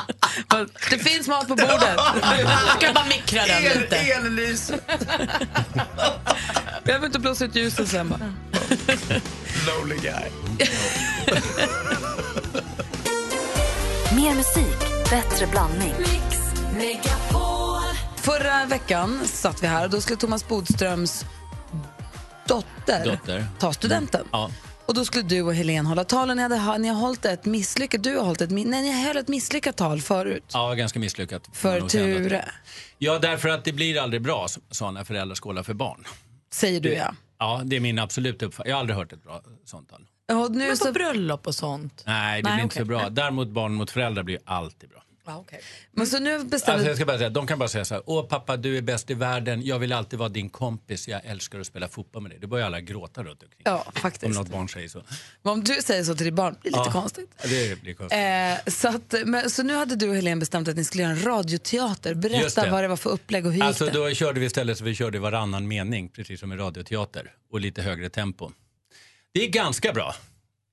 [0.90, 1.98] det finns mat på bordet.
[2.72, 3.96] Jag kan bara mikra den El- lite.
[3.98, 4.72] Ellys.
[6.84, 8.34] Behöver inte blåsa ut ljuset sen bara.
[9.68, 10.30] Lonely guy.
[14.16, 15.94] Mer musik, bättre blandning.
[18.16, 21.26] Förra veckan satt vi här och då skulle Thomas Bodströms
[22.48, 23.46] dotter, Dotter.
[23.60, 24.26] ta studenten.
[24.32, 24.50] Ja.
[24.86, 27.46] Och då skulle du och Helene hålla tal och ni, hade, ni har hållit ett
[27.46, 30.44] misslyckat, du har hållit ett, nej, ni höll ett misslyckat tal förut.
[30.54, 31.50] Ja, ganska misslyckat.
[31.54, 31.82] För.
[31.82, 32.46] Ture,
[32.98, 36.04] Ja, därför att det blir aldrig bra, sa när föräldrar skålar för barn.
[36.54, 37.14] säger du Det- ja.
[37.40, 38.70] Ja, det är min absoluta uppfattning.
[38.70, 40.06] Jag har aldrig hört ett bra sånt tal.
[40.42, 42.04] Och nu Men på så, bröllop och sånt.
[42.06, 42.82] Nej, det Nej, blir inte okej.
[42.82, 43.10] så bra.
[43.10, 45.04] Däremot barn mot föräldrar blir alltid bra.
[45.26, 45.60] Ja, okay.
[45.92, 48.04] men så nu bestämde Alltså jag ska bara säga, de kan bara säga så här,
[48.06, 51.60] åh pappa du är bäst i världen, jag vill alltid vara din kompis, jag älskar
[51.60, 52.40] att spela fotboll med dig.
[52.40, 53.62] Det börjar alla gråta runt omkring.
[53.64, 54.40] Ja, Om faktiskt.
[54.40, 55.04] något barn säger så.
[55.42, 57.30] Men Om du säger så till ditt barn, det blir lite Ja, konstigt.
[57.44, 58.20] Det blir konstigt.
[58.68, 61.14] Eh, så, att, men, så nu hade du och Helene bestämt att ni skulle göra
[61.14, 62.14] en radioteater.
[62.14, 62.72] Berätta det.
[62.72, 64.00] vad det var för upplägg och hur Alltså gick det?
[64.00, 67.82] då körde vi istället så vi körde varannan mening, precis som i radioteater, och lite
[67.82, 68.52] högre tempo.
[69.34, 70.16] Det gick ganska bra.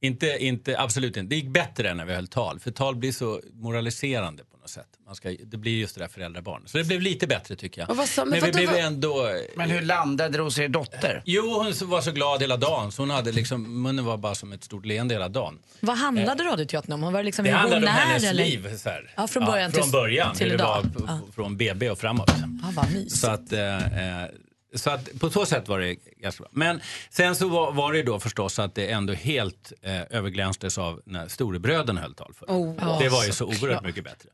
[0.02, 1.28] Inte, inte, absolut inte.
[1.30, 4.70] Det gick bättre än när vi höll tal, för tal blir så moraliserande på något
[4.70, 4.86] sätt.
[5.06, 6.62] Man ska, det blir just det där föräldrar-barn.
[6.66, 8.08] Så det blev lite bättre tycker jag.
[8.08, 9.30] Sa- men men vi blev ändå...
[9.56, 11.22] Men hur landade det hos er dotter?
[11.26, 14.52] Jo, hon var så glad hela dagen så hon hade liksom, munnen var bara som
[14.52, 15.58] ett stort leende hela dagen.
[15.80, 17.00] Vad handlade radioteatern om?
[17.00, 18.44] Var det liksom Det hon handlade om hennes eller?
[18.44, 18.76] liv.
[18.76, 19.10] Så här.
[19.16, 20.86] Ja, från början från till- början, till hur det idag.
[20.94, 21.20] var Ja.
[21.34, 22.30] från BB och framåt.
[22.62, 23.16] Ja, vad mysigt.
[23.16, 23.76] Så att, eh,
[24.22, 24.28] eh,
[24.74, 26.50] så att på så sätt var det ganska bra.
[26.52, 26.80] Men
[27.10, 31.28] sen så var, var det då förstås att det ändå helt eh, överglänstes av när
[31.28, 32.46] storebröden höll tal för.
[32.46, 34.28] Oh, det var ju så oerhört mycket bättre.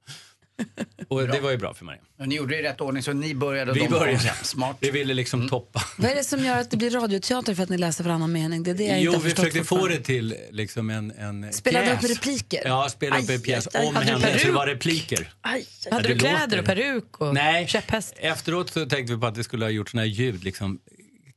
[1.09, 2.01] Och det var ju bra för mig.
[2.19, 4.19] Men ni gjorde det i rätt ordning så ni började och Vi de började.
[4.19, 4.35] sen.
[4.45, 4.77] Smart.
[4.81, 5.83] Vi ville liksom toppa.
[5.99, 8.63] Vad är det som gör att det blir radioteater för att ni läser varannan mening?
[8.63, 11.53] Det är det jag Jo, inte har vi försökte få det till liksom en, en
[11.53, 12.05] Spelade pjäs.
[12.05, 12.63] upp repliker?
[12.65, 14.21] Ja, spela upp en pjäs aj, om henne.
[14.21, 14.55] Så det peruk?
[14.55, 15.33] var repliker.
[15.41, 15.93] Aj, aj.
[15.93, 16.59] Hade du kläder låter.
[16.59, 18.15] och peruk och Nej, käpphäst?
[18.19, 20.79] efteråt så tänkte vi på att det skulle ha gjort såna här ljud, liksom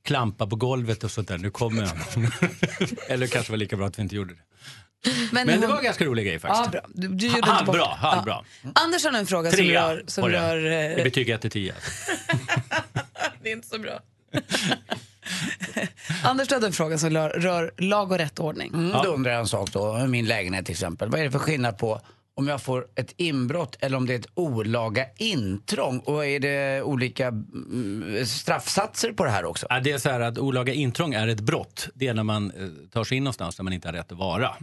[0.06, 1.38] klampa på golvet och sånt där.
[1.38, 1.98] Nu kommer han.
[3.08, 4.40] Eller kanske var lika bra att vi inte gjorde det.
[5.32, 6.66] Men, det hon- var en ganska rolig grej faktiskt.
[6.66, 6.82] Ja, bra.
[6.94, 8.44] Du, du gjorde inte halvbra, bort- halvbra.
[8.64, 8.70] Ja.
[8.76, 10.04] Anders har en fråga som Trea rör...
[10.08, 10.38] Som var det.
[10.38, 11.74] rör Det eh, betyger 1 till 10.
[13.44, 14.00] det är inte så bra.
[16.24, 18.74] Anders du hade en fråga som rör, rör lag och rätt ordning.
[18.74, 21.10] Mm, Då undrar jag en sak då, min lägenhet till exempel.
[21.10, 22.02] Vad är det för skillnad på
[22.40, 26.00] om jag får ett inbrott eller om det är ett olaga intrång?
[26.00, 29.68] Och är det olika mm, straffsatser på det här också?
[29.70, 31.90] Ja, det är så här att olaga intrång är ett brott.
[31.94, 34.18] Det är när man eh, tar sig in någonstans där man inte har rätt att
[34.18, 34.56] vara.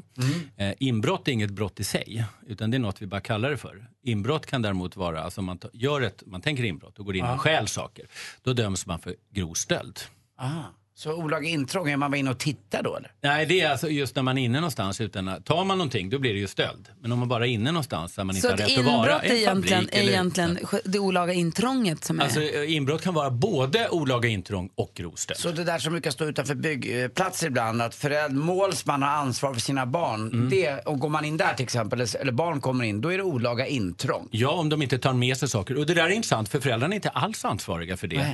[0.56, 3.56] Eh, inbrott är inget brott i sig, utan det är något vi bara kallar det
[3.56, 3.86] för.
[4.02, 7.40] Inbrott kan däremot vara, alltså man, gör ett, man tänker inbrott och går in och
[7.40, 8.06] stjäl saker.
[8.42, 10.00] Då döms man för grov stöld.
[10.40, 10.64] Aha.
[10.98, 13.10] Så olaga intrång, är man bara inne och tittar då eller?
[13.22, 16.10] Nej, det är alltså just när man är inne någonstans utan att, tar man någonting
[16.10, 16.88] då blir det ju stöld.
[17.00, 18.96] Men om man bara är inne någonstans där man Så inte har rätt att vara.
[18.96, 22.24] inbrott är en egentligen, fabrik är eller- egentligen det olaga intrånget som är...
[22.24, 25.38] Alltså eh, inbrott kan vara både olaga intrång och grov stöld.
[25.38, 29.60] Så det där som brukar stå utanför byggplatser ibland, att föräldrar, målsman har ansvar för
[29.60, 30.48] sina barn.
[30.50, 33.24] Det, och går man in där till exempel, eller- barn kommer in, då är det
[33.24, 34.28] olaga intrång.
[34.30, 35.78] Ja, om de inte tar med sig saker.
[35.78, 38.16] Och det där är intressant för föräldrarna är inte alls ansvariga för det.
[38.16, 38.30] Eh,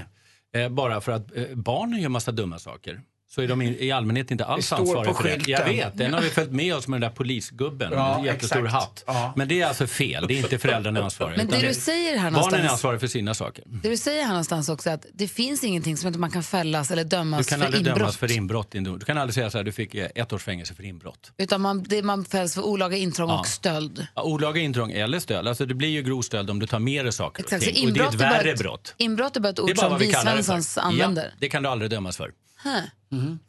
[0.53, 3.03] Eh, bara för att eh, barnen gör massa dumma saker.
[3.35, 5.49] Så är de i, i allmänhet inte alls ansvariga för det.
[5.49, 7.93] Jag vet, den har vi följt med oss med den där polisgubben.
[7.93, 8.75] Ja, en jättestor exakt.
[8.83, 9.05] hatt.
[9.07, 9.33] Ja.
[9.37, 11.37] Men det är alltså fel, det är inte föräldrarna ansvariga.
[11.37, 13.65] Men det du säger här Barnen någonstans- är ansvariga för sina saker.
[13.67, 16.43] Det du säger här någonstans också är att det finns ingenting som inte man kan
[16.43, 17.99] fällas eller Du dömas kan för aldrig inbrott.
[17.99, 18.71] dömas för inbrott.
[18.71, 21.33] Du kan aldrig säga så här, du fick eh, ett års fängelse för inbrott.
[21.39, 23.41] Utan man, det, man fälls för olaga intrång Ja.
[23.41, 24.07] och stöld.
[24.15, 25.49] Ja, olaga intrång eller stöld.
[25.49, 27.87] Alltså det blir ju grov stöld om du tar med dig saker Exakt, och ting.
[27.89, 28.95] Och det är ett inbrott värre ett- brott.
[28.97, 31.23] Inbrott är bara ett ord bara som vi vi Svenssons använder.
[31.25, 32.33] Ja, det kan du aldrig dömas för.
[32.63, 32.83] Huh.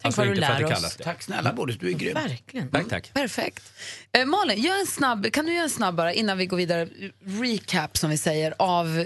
[0.02, 0.98] Alltså vad du inte för att lär oss.
[1.04, 2.14] Tack snälla Bodis, du är grym.
[2.14, 2.70] Verkligen.
[2.70, 3.14] Tack, tack.
[3.14, 3.74] Perfekt.
[4.12, 6.90] Eh, Malin, gör en snabb, kan du göra en snabb bara innan vi går vidare,
[7.26, 9.06] recap som vi säger av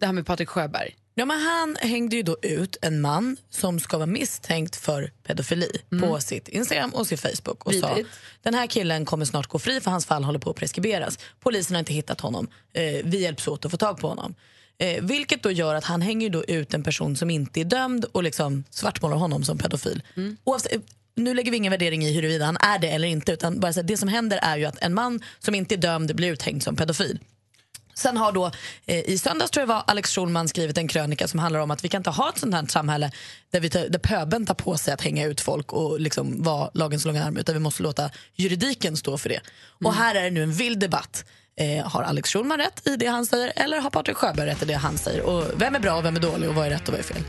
[0.00, 0.96] det här med Patrik Sjöberg?
[1.14, 5.70] Ja, men han hängde ju då ut en man som ska vara misstänkt för pedofili
[6.00, 8.10] på sitt Instagram och sin Facebook och sa Vidrigt.
[8.42, 11.18] den här killen kommer snart gå fri för hans fall håller på att preskriberas.
[11.40, 12.48] Polisen har inte hittat honom.
[12.72, 14.34] Eh, vi hjälps åt att få tag på honom.
[14.78, 18.04] Eh, vilket då gör att han hänger då ut en person som inte är dömd
[18.04, 20.02] och liksom svartmålar honom som pedofil.
[20.44, 20.82] Oavsett,
[21.14, 23.80] nu lägger vi ingen värdering i huruvida han är det eller inte utan bara så
[23.80, 26.62] här, det som händer är ju att en man som inte är dömd blir uthängd
[26.62, 27.18] som pedofil.
[27.94, 28.50] Sen har då
[28.86, 31.84] eh, i söndags tror jag var Alex Schulman skrivit en krönika som handlar om att
[31.84, 33.10] vi kan inte ha ett sånt här samhälle
[33.50, 37.04] där, vi där pöben tar på sig att hänga ut folk och liksom vara lagens
[37.04, 39.40] långa arm utan vi måste låta juridiken stå för det.
[39.84, 41.24] Och här är det nu en vild debatt.
[41.56, 44.64] Eh, har Alex Schulman rätt i det han säger eller har Patrik Sjöberg rätt i
[44.66, 45.22] det han säger?
[45.22, 47.04] Och vem är bra och vem är dålig och vad är rätt och vad är
[47.04, 47.22] fel?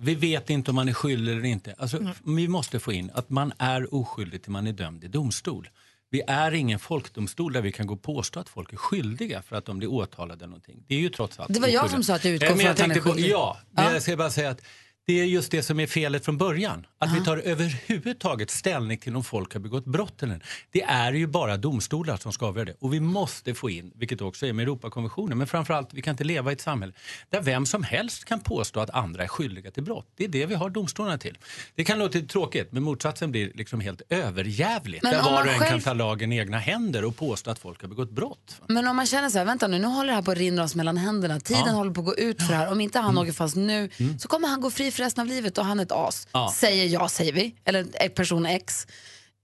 [0.00, 1.74] Vi vet inte om man är skyldig eller inte.
[1.78, 5.68] Alltså, Vi måste få in att man är oskyldig till man är dömd i domstol.
[6.10, 9.56] Vi är ingen folkdomstol där vi kan gå och påstå att folk är skyldiga för
[9.56, 10.84] att de blir åtalade någonting.
[10.88, 12.66] Det är ju trots allt Det var jag som sa att jag utgår Eh, från
[12.70, 13.30] att han är tänkte på- skyldig.
[13.32, 13.92] Ja, Ja.
[13.92, 14.60] jag ska bara säga att
[15.06, 16.86] det är just det som är felet från början.
[16.98, 20.42] Att vi tar överhuvudtaget ställning till om folk har begått brott eller.
[20.70, 22.74] Det är ju bara domstolar som ska avgöra det.
[22.80, 26.24] Och vi måste få in, vilket också är med Europakonventionen, men framförallt vi kan inte
[26.24, 26.92] leva i ett samhälle
[27.30, 30.06] där vem som helst kan påstå att andra är skyldiga till brott.
[30.16, 31.38] Det är det vi har domstolarna till.
[31.74, 35.02] Det kan låta tråkigt, men motsatsen blir liksom helt överjävligt.
[35.02, 37.58] Men där var och en själv- kan ta lagen i egna händer och påstå att
[37.58, 38.60] folk har begått brott.
[38.68, 40.62] Men om man känner så här, vänta nu, nu håller det här på att rinna
[40.64, 41.40] oss mellan händerna.
[41.40, 41.72] Tiden Ja.
[41.72, 42.72] håller på att gå ut för det här.
[42.72, 45.58] Om inte han åker fast nu så kommer han gå fri för resten av livet
[45.58, 46.28] och han är ett as.
[46.32, 46.52] Ja.
[46.56, 47.54] Säger jag, säger vi.
[47.64, 48.86] Eller eh, person X.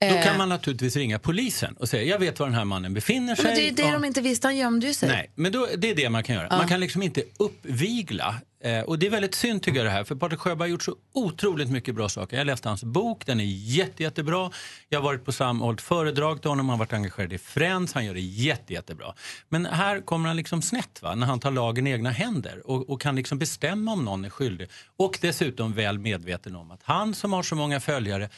[0.00, 2.94] Då Eh, kan man naturligtvis ringa polisen och säga jag vet var den här mannen
[2.94, 3.44] befinner sig.
[3.44, 3.92] Men det är det Ja.
[3.92, 5.08] de inte visste, han gömde ju sig.
[5.08, 6.46] Nej, men då, det är det man kan göra.
[6.50, 6.56] Ja.
[6.56, 8.34] Man kan liksom inte uppvigla.
[8.64, 10.82] Eh, och det är väldigt synd tycker jag det här, för Patrik Sjöberg har gjort
[10.82, 12.36] så otroligt mycket bra saker.
[12.36, 14.50] Jag läste hans bok, den är jätte, jättebra.
[14.88, 17.92] Jag har varit på Sam hållit föredrag till honom, han har varit engagerad i Friends,
[17.92, 19.14] han gör det jätte, jättebra.
[19.48, 22.90] Men här kommer han liksom snett va, när han tar lagen i egna händer och,
[22.90, 24.68] och kan liksom bestämma om någon är skyldig.
[24.96, 28.28] Och dessutom väl medveten om att han som har så många följare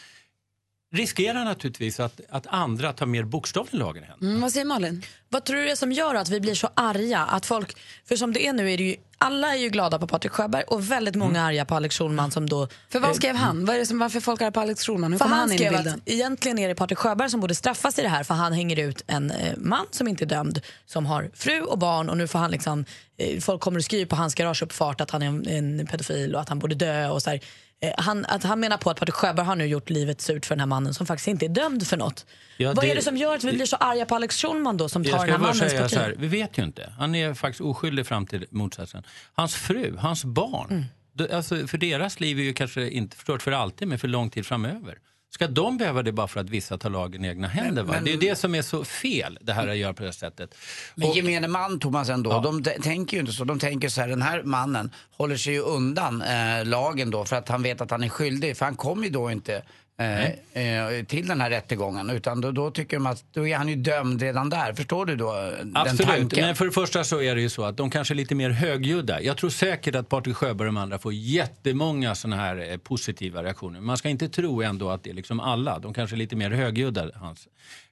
[0.95, 4.31] riskerar naturligtvis att, att andra tar mer bokstavligen lagen i händerna.
[4.31, 5.03] Mm, vad säger Malin?
[5.29, 7.21] Vad tror du det är som gör att vi blir så arga?
[7.21, 7.77] Att folk,
[8.09, 10.63] för som det är nu är det ju, alla är ju glada på Patrik Sjöberg
[10.63, 12.69] och väldigt många är arga på Alex Schulman som då...
[12.89, 13.65] För vad eh, skrev han?
[13.65, 15.13] Vad är det som, varför folk är på Alex Schulman?
[15.13, 15.95] Hur För han han in i bilden?
[15.95, 18.79] att egentligen är det Patrik Sjöberg som borde straffas i det här för han hänger
[18.79, 22.29] ut en eh, man som inte är dömd som har fru och barn och nu
[22.29, 22.85] får han liksom,
[23.19, 26.41] eh, folk kommer att skriva på hans garageuppfart att han är en, en pedofil och
[26.41, 27.41] att han borde dö och så här.
[27.87, 30.55] Eh, han, att han menar på att Patrik Sjöberg har nu gjort livet surt för
[30.55, 32.27] den här mannen som faktiskt inte är dömd för något.
[32.57, 34.77] Ja, Vad det- är det som gör att vi blir så arga på Alex Schulman
[34.77, 35.91] då som tar den här mannens parti?
[35.91, 36.93] så här, vi vet ju inte.
[36.99, 39.03] Han är faktiskt oskyldig fram till motsatsen.
[39.35, 40.87] Hans fru, hans barn,
[41.21, 41.37] Mm.
[41.37, 44.47] alltså för deras liv är ju kanske inte förstört för alltid, men för lång tid
[44.47, 44.99] framöver.
[45.35, 47.83] Ska de behöva det bara för att vissa tar lagen i egna händer?
[47.83, 47.93] va?
[47.93, 50.55] men- Det är det som är så fel, det här att göra på det sättet.
[50.95, 53.45] Men Och- gemene man, Thomas, ändå, de t- tänker ju inte så.
[53.45, 57.37] De tänker så här, den här mannen håller sig ju undan eh, lagen då för
[57.37, 58.57] att han vet att han är skyldig.
[58.57, 59.63] För han kommer ju då inte
[59.99, 62.11] eh, eh, till den här rättegången.
[62.11, 64.73] Utan då, då tycker de att då är han ju dömd redan där.
[64.73, 66.47] Förstår du då eh, den Absolut, tanken?
[66.47, 68.51] men för det första så är det ju så att de kanske är lite mer
[68.51, 69.21] högljudda.
[69.21, 73.81] Jag tror säkert att Patrik Sjöberg och de andra får jättemånga såna här positiva reaktioner.
[73.81, 75.79] Man ska inte tro ändå att det är liksom alla.
[75.79, 77.49] De kanske är lite mer högljudda, hans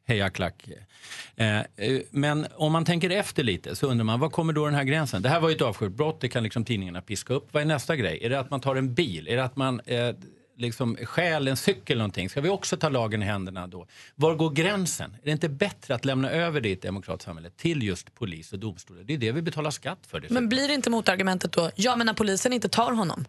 [0.07, 0.69] hejaklack.
[2.11, 5.23] Men om man tänker efter lite så undrar man, var kommer då den här gränsen?
[5.23, 7.49] Det här var ju ett avskyrt brott, det kan liksom tidningarna piska upp.
[7.53, 8.19] Vad är nästa grej?
[8.23, 9.29] Är det att man tar en bil?
[9.29, 9.81] Är det att man
[10.63, 12.31] liksom stjäl en cykel eller någonting?
[12.31, 13.87] Ska vi också ta lagen i händerna då?
[14.15, 15.11] Var går gränsen?
[15.23, 18.53] Är det inte bättre att lämna över det i ett demokratiskt samhälle till just polis
[18.53, 19.03] och domstolar?
[19.03, 20.21] Det är det vi betalar skatt för.
[20.21, 20.35] dessutom.
[20.35, 23.25] Men blir det inte motargumentet då, ja men när polisen inte tar honom?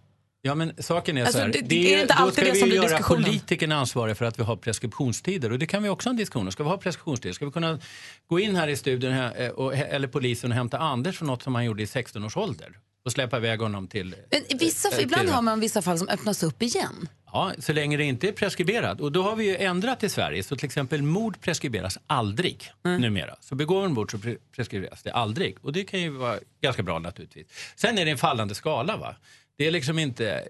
[0.46, 2.46] Ja men saken är Alltså, så här, det- det, det är inte då alltid ska
[2.46, 3.24] det vi som blir göra diskussionen.
[3.24, 6.46] politikerna ansvariga för att vi har preskriptionstider och det kan vi också ha en diskussion
[6.48, 6.52] om.
[6.52, 7.34] Ska vi ha preskriptionstider?
[7.34, 7.80] Ska vi kunna
[8.28, 11.44] gå in här i studion här, eh, och, eller polisen och hämta Anders för något
[11.44, 14.16] som han gjorde i 16 års ålder och släppa iväg honom till...
[14.32, 17.08] Men vissa, eh, ibland till- har man vissa fall som öppnas upp igen.
[17.34, 19.02] Ja, så länge det inte är preskriberat.
[19.02, 23.36] Och då har vi ju ändrat i Sverige så till exempel mord preskriberas aldrig numera.
[23.40, 25.58] Så begår man mord så pre- preskriberas det aldrig.
[25.62, 27.48] Och det kan ju vara ganska bra naturligtvis.
[27.76, 29.16] Sen är det en fallande skala va.
[29.58, 30.48] Det är liksom inte...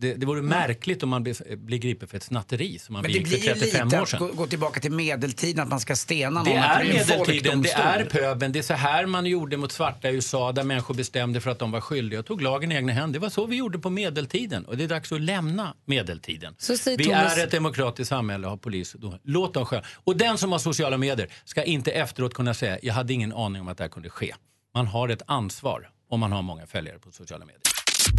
[0.00, 3.12] Det, det vore märkligt om man blir, blir gripen för ett snatteri som man Men
[3.12, 4.18] det för blir ju 35 lite år att sedan.
[4.20, 6.44] gå, gå tillbaka till medeltiden, att man ska stena någon.
[6.54, 8.52] Det att är medeltiden, det är pöben.
[8.52, 11.58] Det är så här man gjorde mot svarta i USA där människor bestämde för att
[11.58, 13.20] de var skyldiga och tog lagen i egna händer.
[13.20, 16.54] Det var så vi gjorde på medeltiden och det är dags att lämna medeltiden.
[16.86, 18.96] Vi Thomas- är ett demokratiskt samhälle och har polis.
[19.24, 19.86] Låt dem sköta.
[20.04, 23.62] Och den som har sociala medier ska inte efteråt kunna säga jag hade ingen aning
[23.62, 24.34] om att det här kunde ske.
[24.74, 27.60] Man har ett ansvar om man har många följare på sociala medier.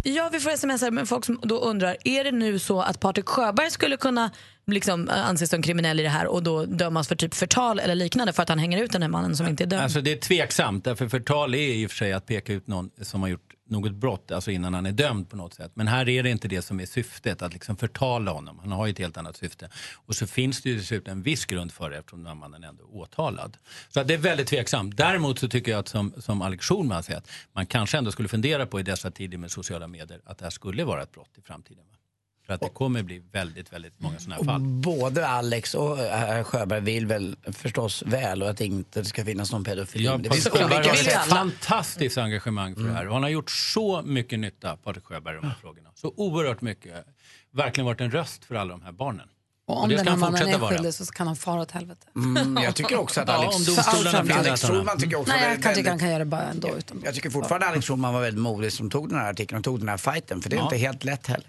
[0.04, 3.00] Ja, vi får sms här med folk som då undrar, är det nu så att
[3.00, 4.30] Patrik Sjöberg skulle kunna
[4.66, 7.94] liksom, eh, anses som kriminell i det här och då dömas för typ förtal eller
[7.94, 9.82] liknande för att han hänger ut den här mannen som inte är dömd?
[9.82, 12.90] Alltså det är tveksamt, därför förtal är i och för sig att peka ut någon
[13.02, 15.72] som har gjort något brott, alltså innan han är dömd på något sätt.
[15.74, 18.58] Men här är det inte det som är syftet, att liksom förtala honom.
[18.58, 19.68] Han har ju ett helt annat syfte.
[19.94, 22.64] Och så finns det ju dessutom en viss grund för det eftersom den här mannen
[22.64, 23.56] ändå är åtalad.
[23.88, 24.96] Så att det är väldigt tveksamt.
[24.96, 28.28] Däremot så tycker jag att som, som Alex Schulman säger, att man kanske ändå skulle
[28.28, 31.38] fundera på i dessa tider med sociala medier att det här skulle vara ett brott
[31.38, 31.84] i framtiden.
[31.90, 31.99] Va?
[32.50, 34.60] För att det kommer bli väldigt, väldigt många sådana här fall.
[34.60, 39.52] både Alex och herr Sjöberg vill väl förstås väl och att det inte ska finnas
[39.52, 40.04] någon pedofili.
[40.04, 43.06] Ja, det finns Sjöberg olika har ett fantastiskt engagemang för det här.
[43.08, 45.88] Och han har gjort så mycket nytta, Patrik Sjöberg, i de här frågorna.
[45.94, 47.06] Så oerhört mycket.
[47.52, 49.28] Verkligen varit en röst för alla de här barnen.
[49.66, 52.06] Och om den här mannen är skyldig så kan han fara åt helvete.
[52.16, 53.56] Mm, jag tycker också att Alex...
[54.62, 56.76] Schulman tycker jag också Nej, jag kan väldigt- göra det bara ändå.
[56.78, 59.64] Utan Jag tycker fortfarande Alex Schulman var väldigt modig som tog den här artikeln och
[59.64, 60.42] tog den här fighten.
[60.42, 60.64] För det är Ja.
[60.64, 61.46] inte helt lätt heller.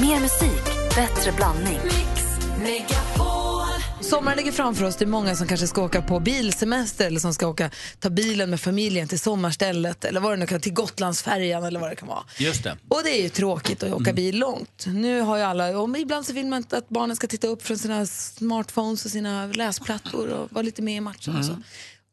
[0.00, 1.80] Mer musik, bättre blandning.
[4.00, 4.96] Sommaren ligger framför oss.
[4.96, 8.50] Det är många som kanske ska åka på bilsemester eller som ska åka, ta bilen
[8.50, 12.08] med familjen till sommarstället eller vad det nu kan till Gotlandsfärjan eller vad det kan
[12.08, 12.24] vara.
[12.38, 12.76] Just det.
[12.88, 14.84] Och det är ju tråkigt att åka bil långt.
[14.86, 17.62] Nu har ju alla, och ibland så vill man inte att barnen ska titta upp
[17.62, 21.56] från sina smartphones och sina läsplattor och vara lite med i matchen och så.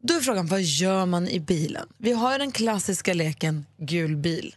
[0.02, 1.88] Då är frågan, vad gör man i bilen?
[1.98, 4.56] Vi har ju den klassiska leken gul bil.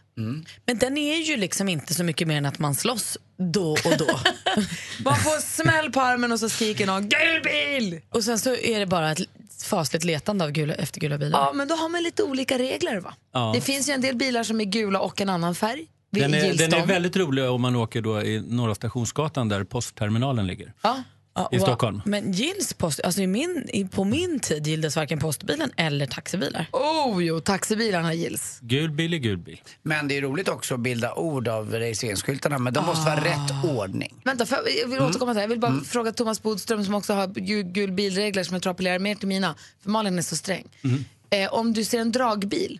[0.65, 3.97] Men den är ju liksom inte så mycket mer än att man slåss då och
[3.97, 4.05] då.
[5.03, 8.01] Man får smäll på armen och så skriker någon gul bil!
[8.09, 9.19] och sen så är det bara ett
[9.63, 11.39] fasligt letande av gula, efter gula bilar.
[11.39, 13.13] Ja, men då har man lite olika regler va?
[13.33, 13.51] Ja.
[13.55, 15.87] Det finns ju en del bilar som är gula och en annan färg.
[16.11, 20.47] Den är, den är väldigt rolig om man åker då i Norra Stationsgatan där postterminalen
[20.47, 20.73] ligger.
[20.81, 21.03] Ja.
[21.35, 22.01] Ja, i och- Stockholm.
[22.05, 26.65] Men gills post, alltså i min, i, på min tid gilldes varken postbilen eller taxibilar.
[26.71, 28.57] Oh jo, taxibilarna gills.
[28.61, 29.61] Gul bil är gul bil.
[29.83, 32.57] Men det är roligt också att bilda ord av registreringsskyltarna.
[32.59, 33.25] Men de måste vara Ah.
[33.25, 34.21] rätt ordning.
[34.23, 35.41] Vänta, för, jag vill återkomma till.
[35.41, 38.71] Jag vill bara fråga Thomas Bodström som också har gul, gul bilregler som jag tror
[38.71, 39.55] appellerar mer till mina.
[39.83, 40.67] För Malin är så sträng.
[41.29, 42.79] Eh, om du ser en dragbil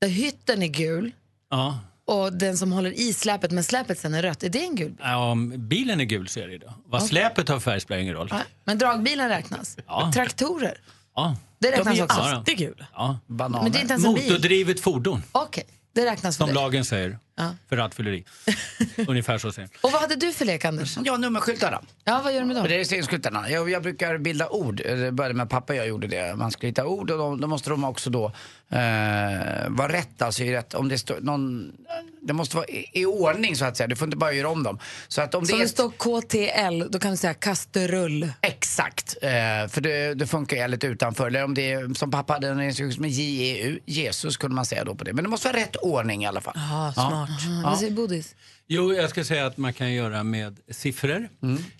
[0.00, 1.12] där hytten är gul
[1.50, 1.78] Ja.
[2.10, 4.88] Och den som håller i släpet men släpet sen är rött, är det en gul
[4.90, 4.96] bil?
[5.00, 6.74] Ja, Om bilen är gul så är det då.
[6.86, 8.28] Vad släpet har färg spelar ingen roll.
[8.32, 9.76] Nej, Men dragbilen räknas.
[9.86, 10.10] Ja.
[10.14, 10.78] Traktorer,
[11.16, 11.36] Ja.
[11.58, 12.18] det räknas De är också.
[12.20, 12.86] Ja, alltid gula.
[12.94, 13.18] ja.
[13.26, 13.62] Bananer.
[13.62, 14.24] Men det är inte ens en bil.
[14.24, 16.54] Motordrivet fordon, Okej, det räknas för som det.
[16.60, 17.18] lagen säger.
[17.40, 17.54] Ja.
[17.68, 18.24] För rattfylleri.
[19.08, 20.98] Ungefär så säger Och vad hade du för lek Anders?
[21.04, 21.82] Ja, nummerskyltarna.
[22.04, 22.66] Ja, vad gör du med dem?
[22.66, 23.50] Registreringsskyltarna.
[23.50, 24.76] Jag, jag brukar bilda ord.
[24.76, 26.34] Det började med pappa jag gjorde det.
[26.36, 28.24] Man ska hitta ord och då, då måste de också då
[28.68, 30.22] eh, vara rätt.
[30.22, 30.74] Alltså i rätt.
[30.74, 31.72] Om det står någon...
[32.22, 33.86] Det måste vara i, i ordning så att säga.
[33.86, 34.78] Du får inte bara göra om dem.
[35.08, 35.62] Så att om Så det är...
[35.62, 38.32] det står KTL, då kan du säga kastrull.
[38.40, 39.28] Exakt, eh,
[39.68, 41.26] för det, det funkar ju lite utanför.
[41.26, 44.84] Eller om det är, som pappa hade en registrering med JEU, Jesus kunde man säga
[44.84, 45.12] då på det.
[45.12, 46.54] Men det måste vara rätt ordning i alla fall.
[46.56, 47.29] Ah, smart.
[47.64, 48.34] Vad säger Bodis?
[48.66, 51.28] Jo, jag ska säga att man kan göra med siffror.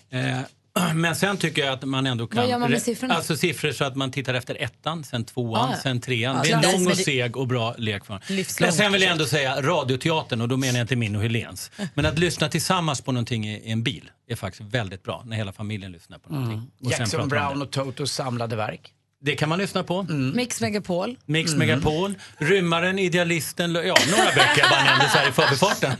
[0.09, 0.39] Eh,
[0.95, 2.41] men sen tycker jag att man ändå kan...
[2.41, 3.13] Vad gör man med siffrorna?
[3.13, 5.77] Alltså siffror så att man tittar efter ettan, sen tvåan, Ah, ja.
[5.83, 6.35] sen trean.
[6.35, 8.05] Ja, det är en lång och seg och bra lek.
[8.05, 8.19] För.
[8.61, 11.71] Men sen vill jag ändå säga radioteatern, och då menar jag inte min och Helens.
[11.93, 15.23] Men att lyssna tillsammans på någonting i i en bil är faktiskt väldigt bra.
[15.25, 16.71] När hela familjen lyssnar på någonting.
[16.83, 18.93] Och sen Jackson Brown och Totos samlade verk.
[19.23, 20.03] Det kan man lyssna på.
[20.33, 21.17] Mix Megapol.
[21.25, 25.93] Mix Megapol, Rymmaren, Idealisten, ja, några böcker jag bara nämnde så här i förbifarten.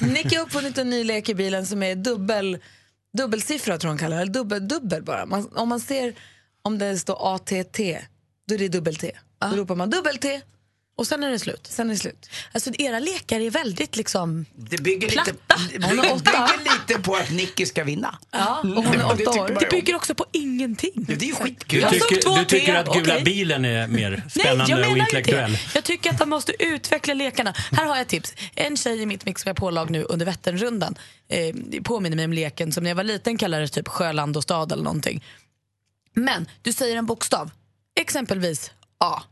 [0.12, 2.58] Nicky har uppfunnit en ny lek i bilen som är dubbel,
[3.18, 5.26] dubbelsiffra tror han kallar det, eller dubbel, dubbel bara.
[5.26, 6.14] Man, om man ser
[6.62, 7.78] om det står ATT,
[8.48, 9.12] då är det dubbel-T.
[9.40, 10.40] Då ropar man dubbel-T,
[10.96, 11.66] Och sen är det slut.
[11.70, 12.30] sen är det slut.
[12.52, 14.46] Alltså era lekar är väldigt liksom...
[14.56, 15.62] Det bygger lite, Platta.
[15.72, 18.18] det bygger, bygger lite på att Nicky ska vinna.
[18.30, 19.48] Ja, och hon Det- är det åtta år.
[19.48, 20.92] man Det bygger också på ingenting.
[20.94, 21.80] Ja, det är ju Du skitkul.
[21.80, 23.24] Jag såg tycker, du tycker att Gula okej.
[23.24, 25.50] bilen är mer Nej, spännande jag och menar intellektuell?
[25.50, 25.70] inte det.
[25.74, 27.54] Jag tycker att han måste utveckla lekarna.
[27.72, 28.34] Här har jag ett tips.
[28.54, 30.94] En tjej i mitt Mix lag nu under Vätternrundan
[31.28, 34.42] eh, det påminner mig om leken som när jag var liten kallades typ Sjöland och
[34.42, 35.24] stad eller någonting.
[36.14, 37.50] Men du säger en bokstav,
[38.00, 39.22] exempelvis A.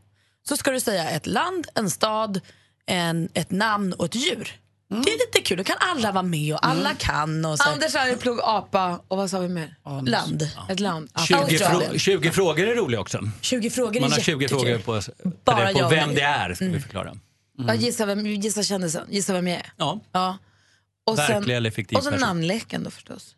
[0.47, 2.41] Så ska du säga ett land, en stad,
[2.85, 4.57] en, ett namn och ett djur.
[4.89, 7.45] Det är lite kul, då kan alla vara med och alla kan.
[7.45, 7.69] Och så.
[7.69, 9.75] Anders Arjeplog, apa och vad sa vi mer?
[10.05, 10.49] Land.
[10.69, 11.09] Ett land.
[11.27, 11.91] 20, Australien.
[11.91, 13.19] frå 20 frågor är roliga också.
[13.41, 14.79] 20 frågor Man har 20 jättekul.
[14.81, 17.15] frågor på, Bara det, på ja vem det är, ska vi förklara.
[17.67, 19.73] Ja, gissa, vem, gissa kändisen, gissa vem jag är.
[19.77, 20.37] Ja, Ja.
[21.05, 22.27] Och verklig eller fiktiv och så person.
[22.27, 23.35] namnleken då förstås.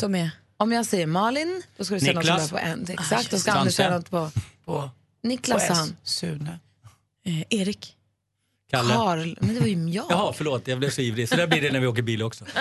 [0.00, 0.30] Som är...
[0.56, 2.50] Om jag säger Malin, då ska du säga något Niklas.
[2.50, 2.86] börjar på en.
[2.98, 3.52] Exakt, då ska.
[3.52, 4.30] Anders säga något på...
[4.64, 4.90] På,
[5.22, 5.96] Niklas sa han.
[6.02, 6.58] Sune.
[7.24, 7.96] Eh, Erik.
[8.70, 8.94] Kalle.
[8.94, 10.06] Karl, men det var ju jag.
[10.10, 11.28] Jaha, förlåt, jag blev så ivrig.
[11.28, 12.44] Så där blir det när vi åker bil också.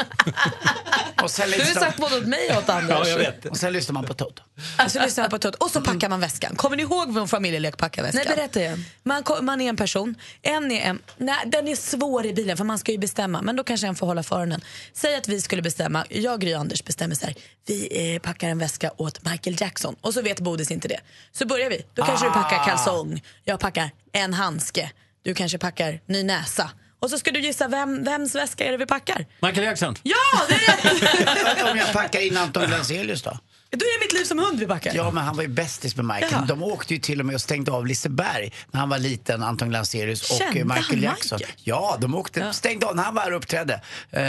[1.23, 2.97] Och sen, Du har ju lyssnar, sagt både åt mig och åt Anders.
[3.01, 3.45] Ja, jag vet.
[3.45, 4.43] och sen lyssnar man på Toto.
[4.77, 5.55] Alltså lyssnar på Tot.
[5.55, 6.55] Och så packar man väskan.
[6.55, 8.21] Kommer ni ihåg vår familjelek packa väskan?
[8.27, 8.85] Nej, berätta igen.
[9.03, 10.99] Man, ko- man är en person, en är en...
[11.17, 13.95] Nej, den är svår i bilen för man ska ju bestämma, men då kanske en
[13.95, 14.61] får hålla för den.
[14.93, 18.49] Säg att vi skulle bestämma, jag, Gry och Anders bestämmer så här, vi eh, packar
[18.49, 20.99] en väska åt Michael Jackson och så vet Bodis inte det.
[21.31, 24.91] Så börjar vi, då kanske du packar kalsong, jag packar en handske,
[25.23, 26.69] du kanske packar ny näsa.
[27.01, 29.25] Och så ska du gissa vem, vems väska är det vi packar?
[29.41, 29.95] Michael Jackson.
[30.03, 30.15] Ja,
[30.49, 31.63] det är rätt!
[31.71, 33.37] Om jag packar in Anton Glanzelius då?
[33.77, 34.91] Då är mitt liv som hund vi backar.
[34.95, 36.31] Ja, men han var ju bästis med Michael.
[36.31, 36.45] Jaha.
[36.47, 39.69] De åkte ju till och med och stängde av Liseberg när han var liten, Anton
[39.69, 41.37] Glanzerius och Kände han Michael Jackson.
[41.39, 41.55] Michael?
[41.63, 43.73] Ja, de åkte, stängde av när han var här och uppträdde.
[44.09, 44.21] Eh,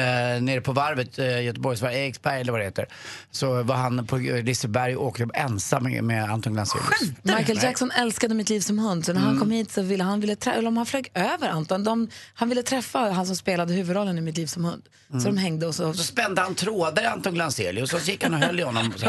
[0.42, 2.86] nere på varvet, eh, Göteborgsvarvet, Eriksberg eller vad det heter.
[3.30, 6.88] Så var han på Liseberg och åkte ensam med, med Anton Glanzerius.
[7.22, 7.64] Michael Nej.
[7.64, 9.40] Jackson älskade Mitt liv som hund, så när han Mm.
[9.40, 12.62] kom hit så ville han, ville eller om han flög över Anton, de, han ville
[12.62, 14.82] träffa han som spelade huvudrollen i Mitt liv som hund.
[15.12, 15.94] Så de hängde och så...
[15.94, 18.92] Så spände han trådar i Anton Glanzelius och så gick han och höll i honom.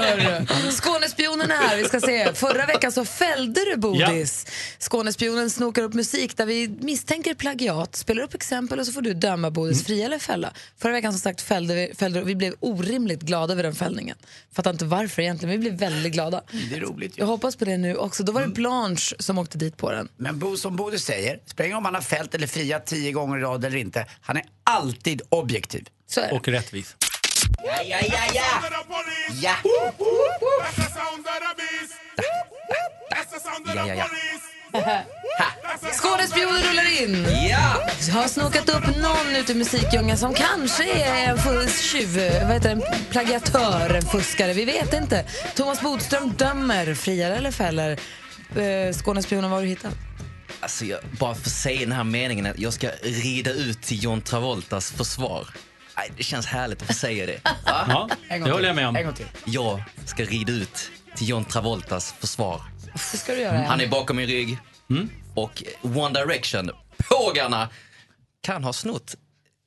[0.71, 2.33] Skånespionen är här, vi ska se.
[2.33, 4.45] Förra veckan så fällde du Bodis.
[4.79, 9.13] Skånespionen snokar upp musik där vi misstänker plagiat, spelar upp exempel och så får du
[9.13, 10.53] döma Bodis fria eller fälla.
[10.77, 14.17] Förra veckan som sagt fällde vi, fällde, vi blev orimligt glada över den fällningen.
[14.51, 16.41] Fattar inte varför egentligen, men vi blev väldigt glada.
[16.69, 18.23] Det är roligt Jag hoppas på det nu också.
[18.23, 18.53] Då var det Mm.
[18.53, 20.09] Blanche som åkte dit på den.
[20.17, 23.41] Men Bo, som Bodil säger, spelar om han har fällt eller friat tio gånger i
[23.41, 24.05] rad eller inte.
[24.21, 25.87] Han är alltid objektiv.
[26.07, 26.35] Så är det.
[26.35, 26.95] Och rättvis.
[27.65, 28.43] Ja, ja, ja, ja!
[29.41, 29.55] Ja!
[33.75, 34.05] Ja, ja, ja.
[35.93, 37.25] Skådespionen rullar in!
[37.49, 37.87] Ja!
[38.13, 42.59] Har snokat upp någon ute i musikdjungeln som kanske är en fusk- tjuv, vad heter
[42.59, 44.53] det, en plagiatör, en fuskare.
[44.53, 45.25] Vi vet inte.
[45.55, 47.91] Thomas Bodström dömer, friar eller fäller.
[48.55, 49.93] Eh, Skånespionen, vad har du hittat?
[50.59, 54.03] Alltså jag, bara för att säga den här meningen att jag ska rida ut till
[54.03, 55.47] John Travoltas försvar.
[55.97, 57.39] Nej, det känns härligt att få säga det.
[57.43, 57.85] Va?
[57.87, 58.95] Ja, En gång det håller jag med om.
[58.95, 59.25] En gång till.
[59.45, 62.61] Jag ska rida ut till John Travoltas försvar.
[63.11, 63.57] Det ska du göra.
[63.57, 64.57] Han är bakom min rygg.
[65.35, 67.69] Och One Direction, pågarna,
[68.41, 69.15] kan ha snott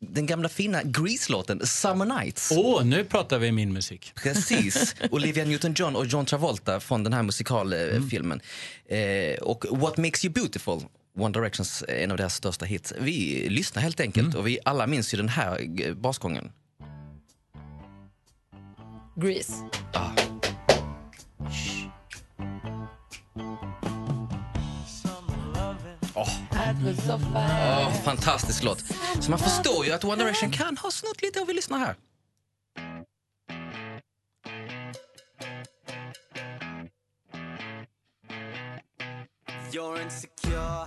[0.00, 2.52] den gamla fina Grease-låten Summer Nights.
[2.56, 4.12] Åh, nu pratar vi min musik.
[4.14, 4.94] Precis.
[5.10, 8.40] Olivia Newton-John och John Travolta från den här musikalfilmen.
[8.88, 10.80] Eh, och What Makes You Beautiful,
[11.16, 12.92] One Directions, en av deras största hits.
[13.00, 16.52] Vi lyssnar helt enkelt och vi alla minns ju den här eh, basgången.
[19.16, 19.52] Grease.
[27.34, 28.84] Åh, fantastisk låt.
[29.20, 31.96] Så man förstår ju att One Direction kan ha snott lite och vi lyssnar här.
[39.72, 40.86] You're insecure,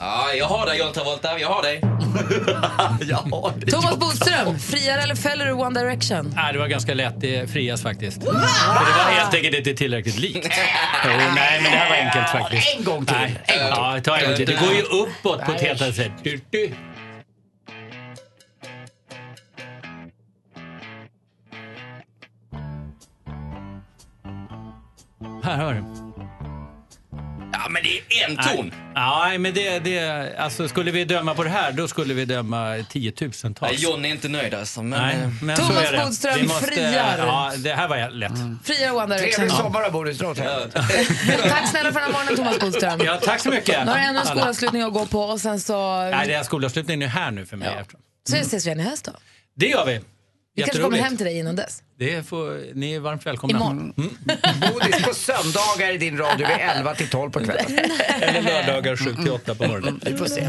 [0.00, 1.80] Ja, jag har dig John Travolta, jag har dig.
[3.00, 3.70] jag har dig.
[3.70, 6.32] Thomas Bodström, friar eller fäller du One Direction?
[6.36, 7.14] Nej, det var ganska lätt.
[7.20, 8.24] Det frias faktiskt.
[8.24, 10.48] För det var helt enkelt inte tillräckligt likt.
[11.04, 12.76] Jo, nej, men det här var enkelt faktiskt.
[12.78, 13.16] En gång till.
[13.16, 13.44] Nej.
[13.70, 14.46] Ja, ta en gång till.
[14.46, 16.12] Det går ju uppåt på ett helt annat sätt.
[16.22, 16.74] Du, du.
[25.48, 25.84] Här hör du.
[27.52, 28.74] Ja, men det är en ton.
[28.94, 32.84] Nej, men det, det, alltså, skulle vi döma på det här, då skulle vi döma
[32.90, 33.72] tiotusentals.
[33.72, 34.82] Nej, John är inte nöjd alltså.
[34.82, 36.04] Men, Nej, eh, men Thomas så är det.
[36.04, 37.18] Bodström Vi måste- friar.
[37.18, 38.32] Ja, det här var lätt.
[38.64, 39.32] Friar One Direction.
[39.32, 40.84] Trevlig sommar då, åt helvete.
[41.48, 43.00] Tack snälla för den här morgonen Thomas Bodström.
[43.04, 43.84] Ja, tack så mycket.
[43.84, 44.24] Nu har du ännu en alla.
[44.40, 47.56] skolavslutning att gå på och sen så, Nej, det är skolavslutningen är här nu för
[47.56, 47.76] mig.
[47.80, 48.00] eftersom.
[48.30, 49.12] så ses vi igen i höst då.
[49.56, 50.00] Det gör vi.
[50.58, 51.82] Vi kanske kommer hem till dig innan dess.
[51.98, 53.58] Det får, ni är varmt välkomna.
[53.58, 53.92] Imorgon.
[54.72, 57.64] Bodis på söndagar i din radio vid 11 till 12 på kvällen.
[58.20, 60.00] Eller lördagar 7 till 8 på morgonen.
[60.04, 60.48] Vi får se.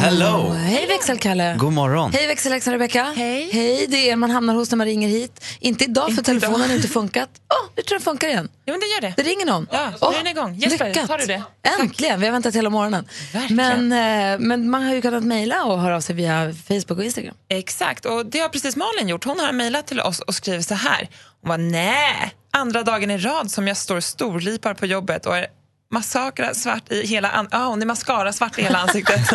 [0.00, 0.50] Hello!
[0.52, 1.56] Hej växelkalle!
[1.58, 2.12] God morgon.
[2.12, 3.12] Hej växelläxan Rebecka!
[3.16, 3.48] Hej!
[3.52, 5.44] Hej, det är man hamnar hos när man ringer hit.
[5.60, 7.28] Inte idag för telefonen har inte funkat.
[7.48, 8.48] Åh, nu tror jag den funkar igen.
[8.64, 9.14] Ja, men det gör det.
[9.16, 9.66] Det ringer någon.
[9.72, 10.54] Ja, Åh, nu är den igång.
[10.54, 11.06] Jesper, lyckat.
[11.08, 11.42] tar du det?
[11.80, 12.20] Äntligen!
[12.20, 13.08] Vi har väntat hela morgonen.
[13.50, 17.04] Men, eh, men man har ju kunnat mejla och höra av sig via Facebook och
[17.04, 17.34] Instagram.
[17.48, 19.24] Exakt, och det har precis Malin gjort.
[19.24, 21.08] Hon har mejlat till oss och skriver så här.
[21.42, 25.46] Hon var nej, andra dagen i rad som jag står storlipar på jobbet och är
[25.92, 29.20] massakra svart i hela an- hon är mascara svart i hela ansiktet.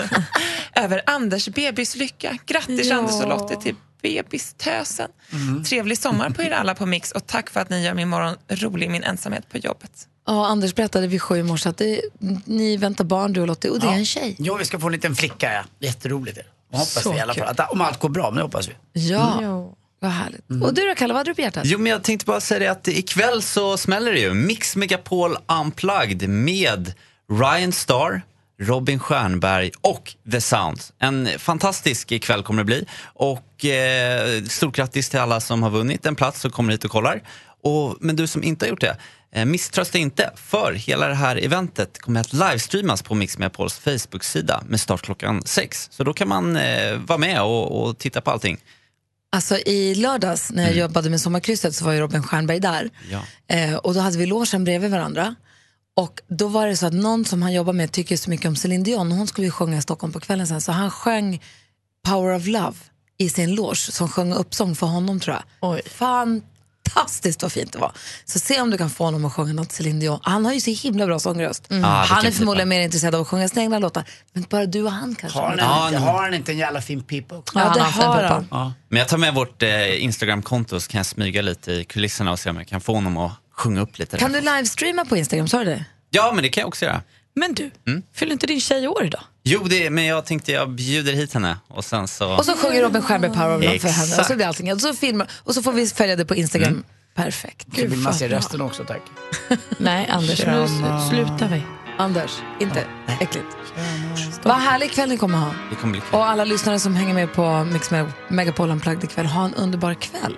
[0.75, 2.37] Över Anders bebislycka.
[2.45, 2.95] Grattis Ja.
[2.95, 5.09] Anders och Lottie till bebistösen.
[5.65, 8.35] Trevlig sommar på er alla på Mix och tack för att ni gör min morgon
[8.49, 9.91] rolig i min ensamhet på jobbet.
[10.27, 12.01] Ja, Anders berättade vid sju i morse att det,
[12.45, 14.35] ni väntar barn du och Lottie och det är en tjej.
[14.39, 15.53] Ja, vi ska få en liten flicka.
[15.53, 15.63] Ja.
[15.79, 16.37] Jätteroligt.
[16.71, 17.47] Och hoppas Så vi i alla fall.
[17.47, 18.73] Att, om allt går bra, men det hoppas vi.
[19.09, 20.41] Ja, vad härligt.
[20.63, 21.63] Och du då Kalle, vad hade du på hjärtat?
[21.65, 24.33] Jo, men jag tänkte bara säga det att ikväll så smäller det ju.
[24.33, 26.93] Mix Megapol Unplugged med
[27.31, 28.21] Ryan Starr,
[28.59, 30.79] Robin Stjernberg och The Sound.
[30.99, 32.85] En fantastisk kväll kommer det bli.
[33.03, 36.91] Och eh, stort grattis till alla som har vunnit en plats och kommer hit och
[36.91, 37.21] kollar.
[37.63, 38.97] Och, men du som inte har gjort det,
[39.31, 40.31] eh, misströsta inte.
[40.35, 45.41] För hela det här eventet kommer att livestreamas på Mix Megapols Facebook-sida med start klockan
[45.45, 45.87] sex.
[45.91, 48.57] Så då kan man eh, vara med och, och titta på allting.
[49.29, 52.89] Alltså i lördags när jag jobbade med Sommarkrysset så var ju Robin Stjernberg där.
[53.11, 53.21] Ja.
[53.55, 55.35] Eh, och då hade vi logen bredvid varandra.
[55.97, 58.55] Och då var det så att någon som han jobbar med tycker så mycket om
[58.55, 59.11] Céline Dion.
[59.11, 60.61] Hon skulle ju sjunga i Stockholm på kvällen sen.
[60.61, 61.41] Så han sjöng
[62.07, 62.75] Power of Love
[63.17, 65.71] i sin loge som sjöng uppsång för honom tror jag.
[65.71, 65.81] Oj.
[65.85, 67.91] Fantastiskt vad fint det var.
[68.25, 70.19] Så se om du kan få honom att sjunga något Céline Dion.
[70.23, 71.71] Han har ju så himla bra sångröst.
[71.71, 71.85] Mm.
[71.85, 74.03] Ah, han är förmodligen mer intresserad av att sjunga sina egna låtar.
[74.33, 75.39] Men bara du och han kanske.
[75.39, 77.59] Har han, Ja, inte, har han inte en jävla fin pipa också?
[77.59, 78.47] Ja, det han har han.
[78.51, 78.73] Ja.
[78.89, 82.39] Men jag tar med vårt eh, Instagram-konto så kan jag smyga lite i kulisserna och
[82.39, 84.17] se om jag kan få honom att sjunga upp lite.
[84.17, 84.41] Kan där.
[84.41, 85.47] du livestreama på Instagram?
[85.47, 85.85] Sa du det?
[86.09, 87.01] Ja, men det kan jag också göra.
[87.35, 88.03] Men du, Mm.
[88.13, 89.21] fyller inte din tjej år idag?
[89.43, 92.29] Jo, det, men jag tänkte jag bjuder hit henne och sen så...
[92.35, 94.17] Och så sjunger Robin Stjernberg Power of Love för henne.
[94.17, 94.73] Och så blir allting.
[94.73, 96.69] Och så, filmar, och så får vi följa det på Instagram.
[96.69, 96.83] Mm.
[97.15, 97.67] Perfekt.
[97.75, 99.01] Så vill man se resten också tack.
[99.77, 100.45] Nej, Anders.
[100.45, 101.61] Nu sl- slutar vi.
[101.97, 102.83] Anders, inte
[103.19, 103.45] äckligt.
[104.43, 105.51] Vad härlig kväll ni kommer ha.
[105.69, 106.19] Det kommer bli kul.
[106.19, 109.93] Och alla lyssnare som hänger med på Mix Meg- Megapol Unplugged ikväll, ha en underbar
[109.93, 110.37] kväll.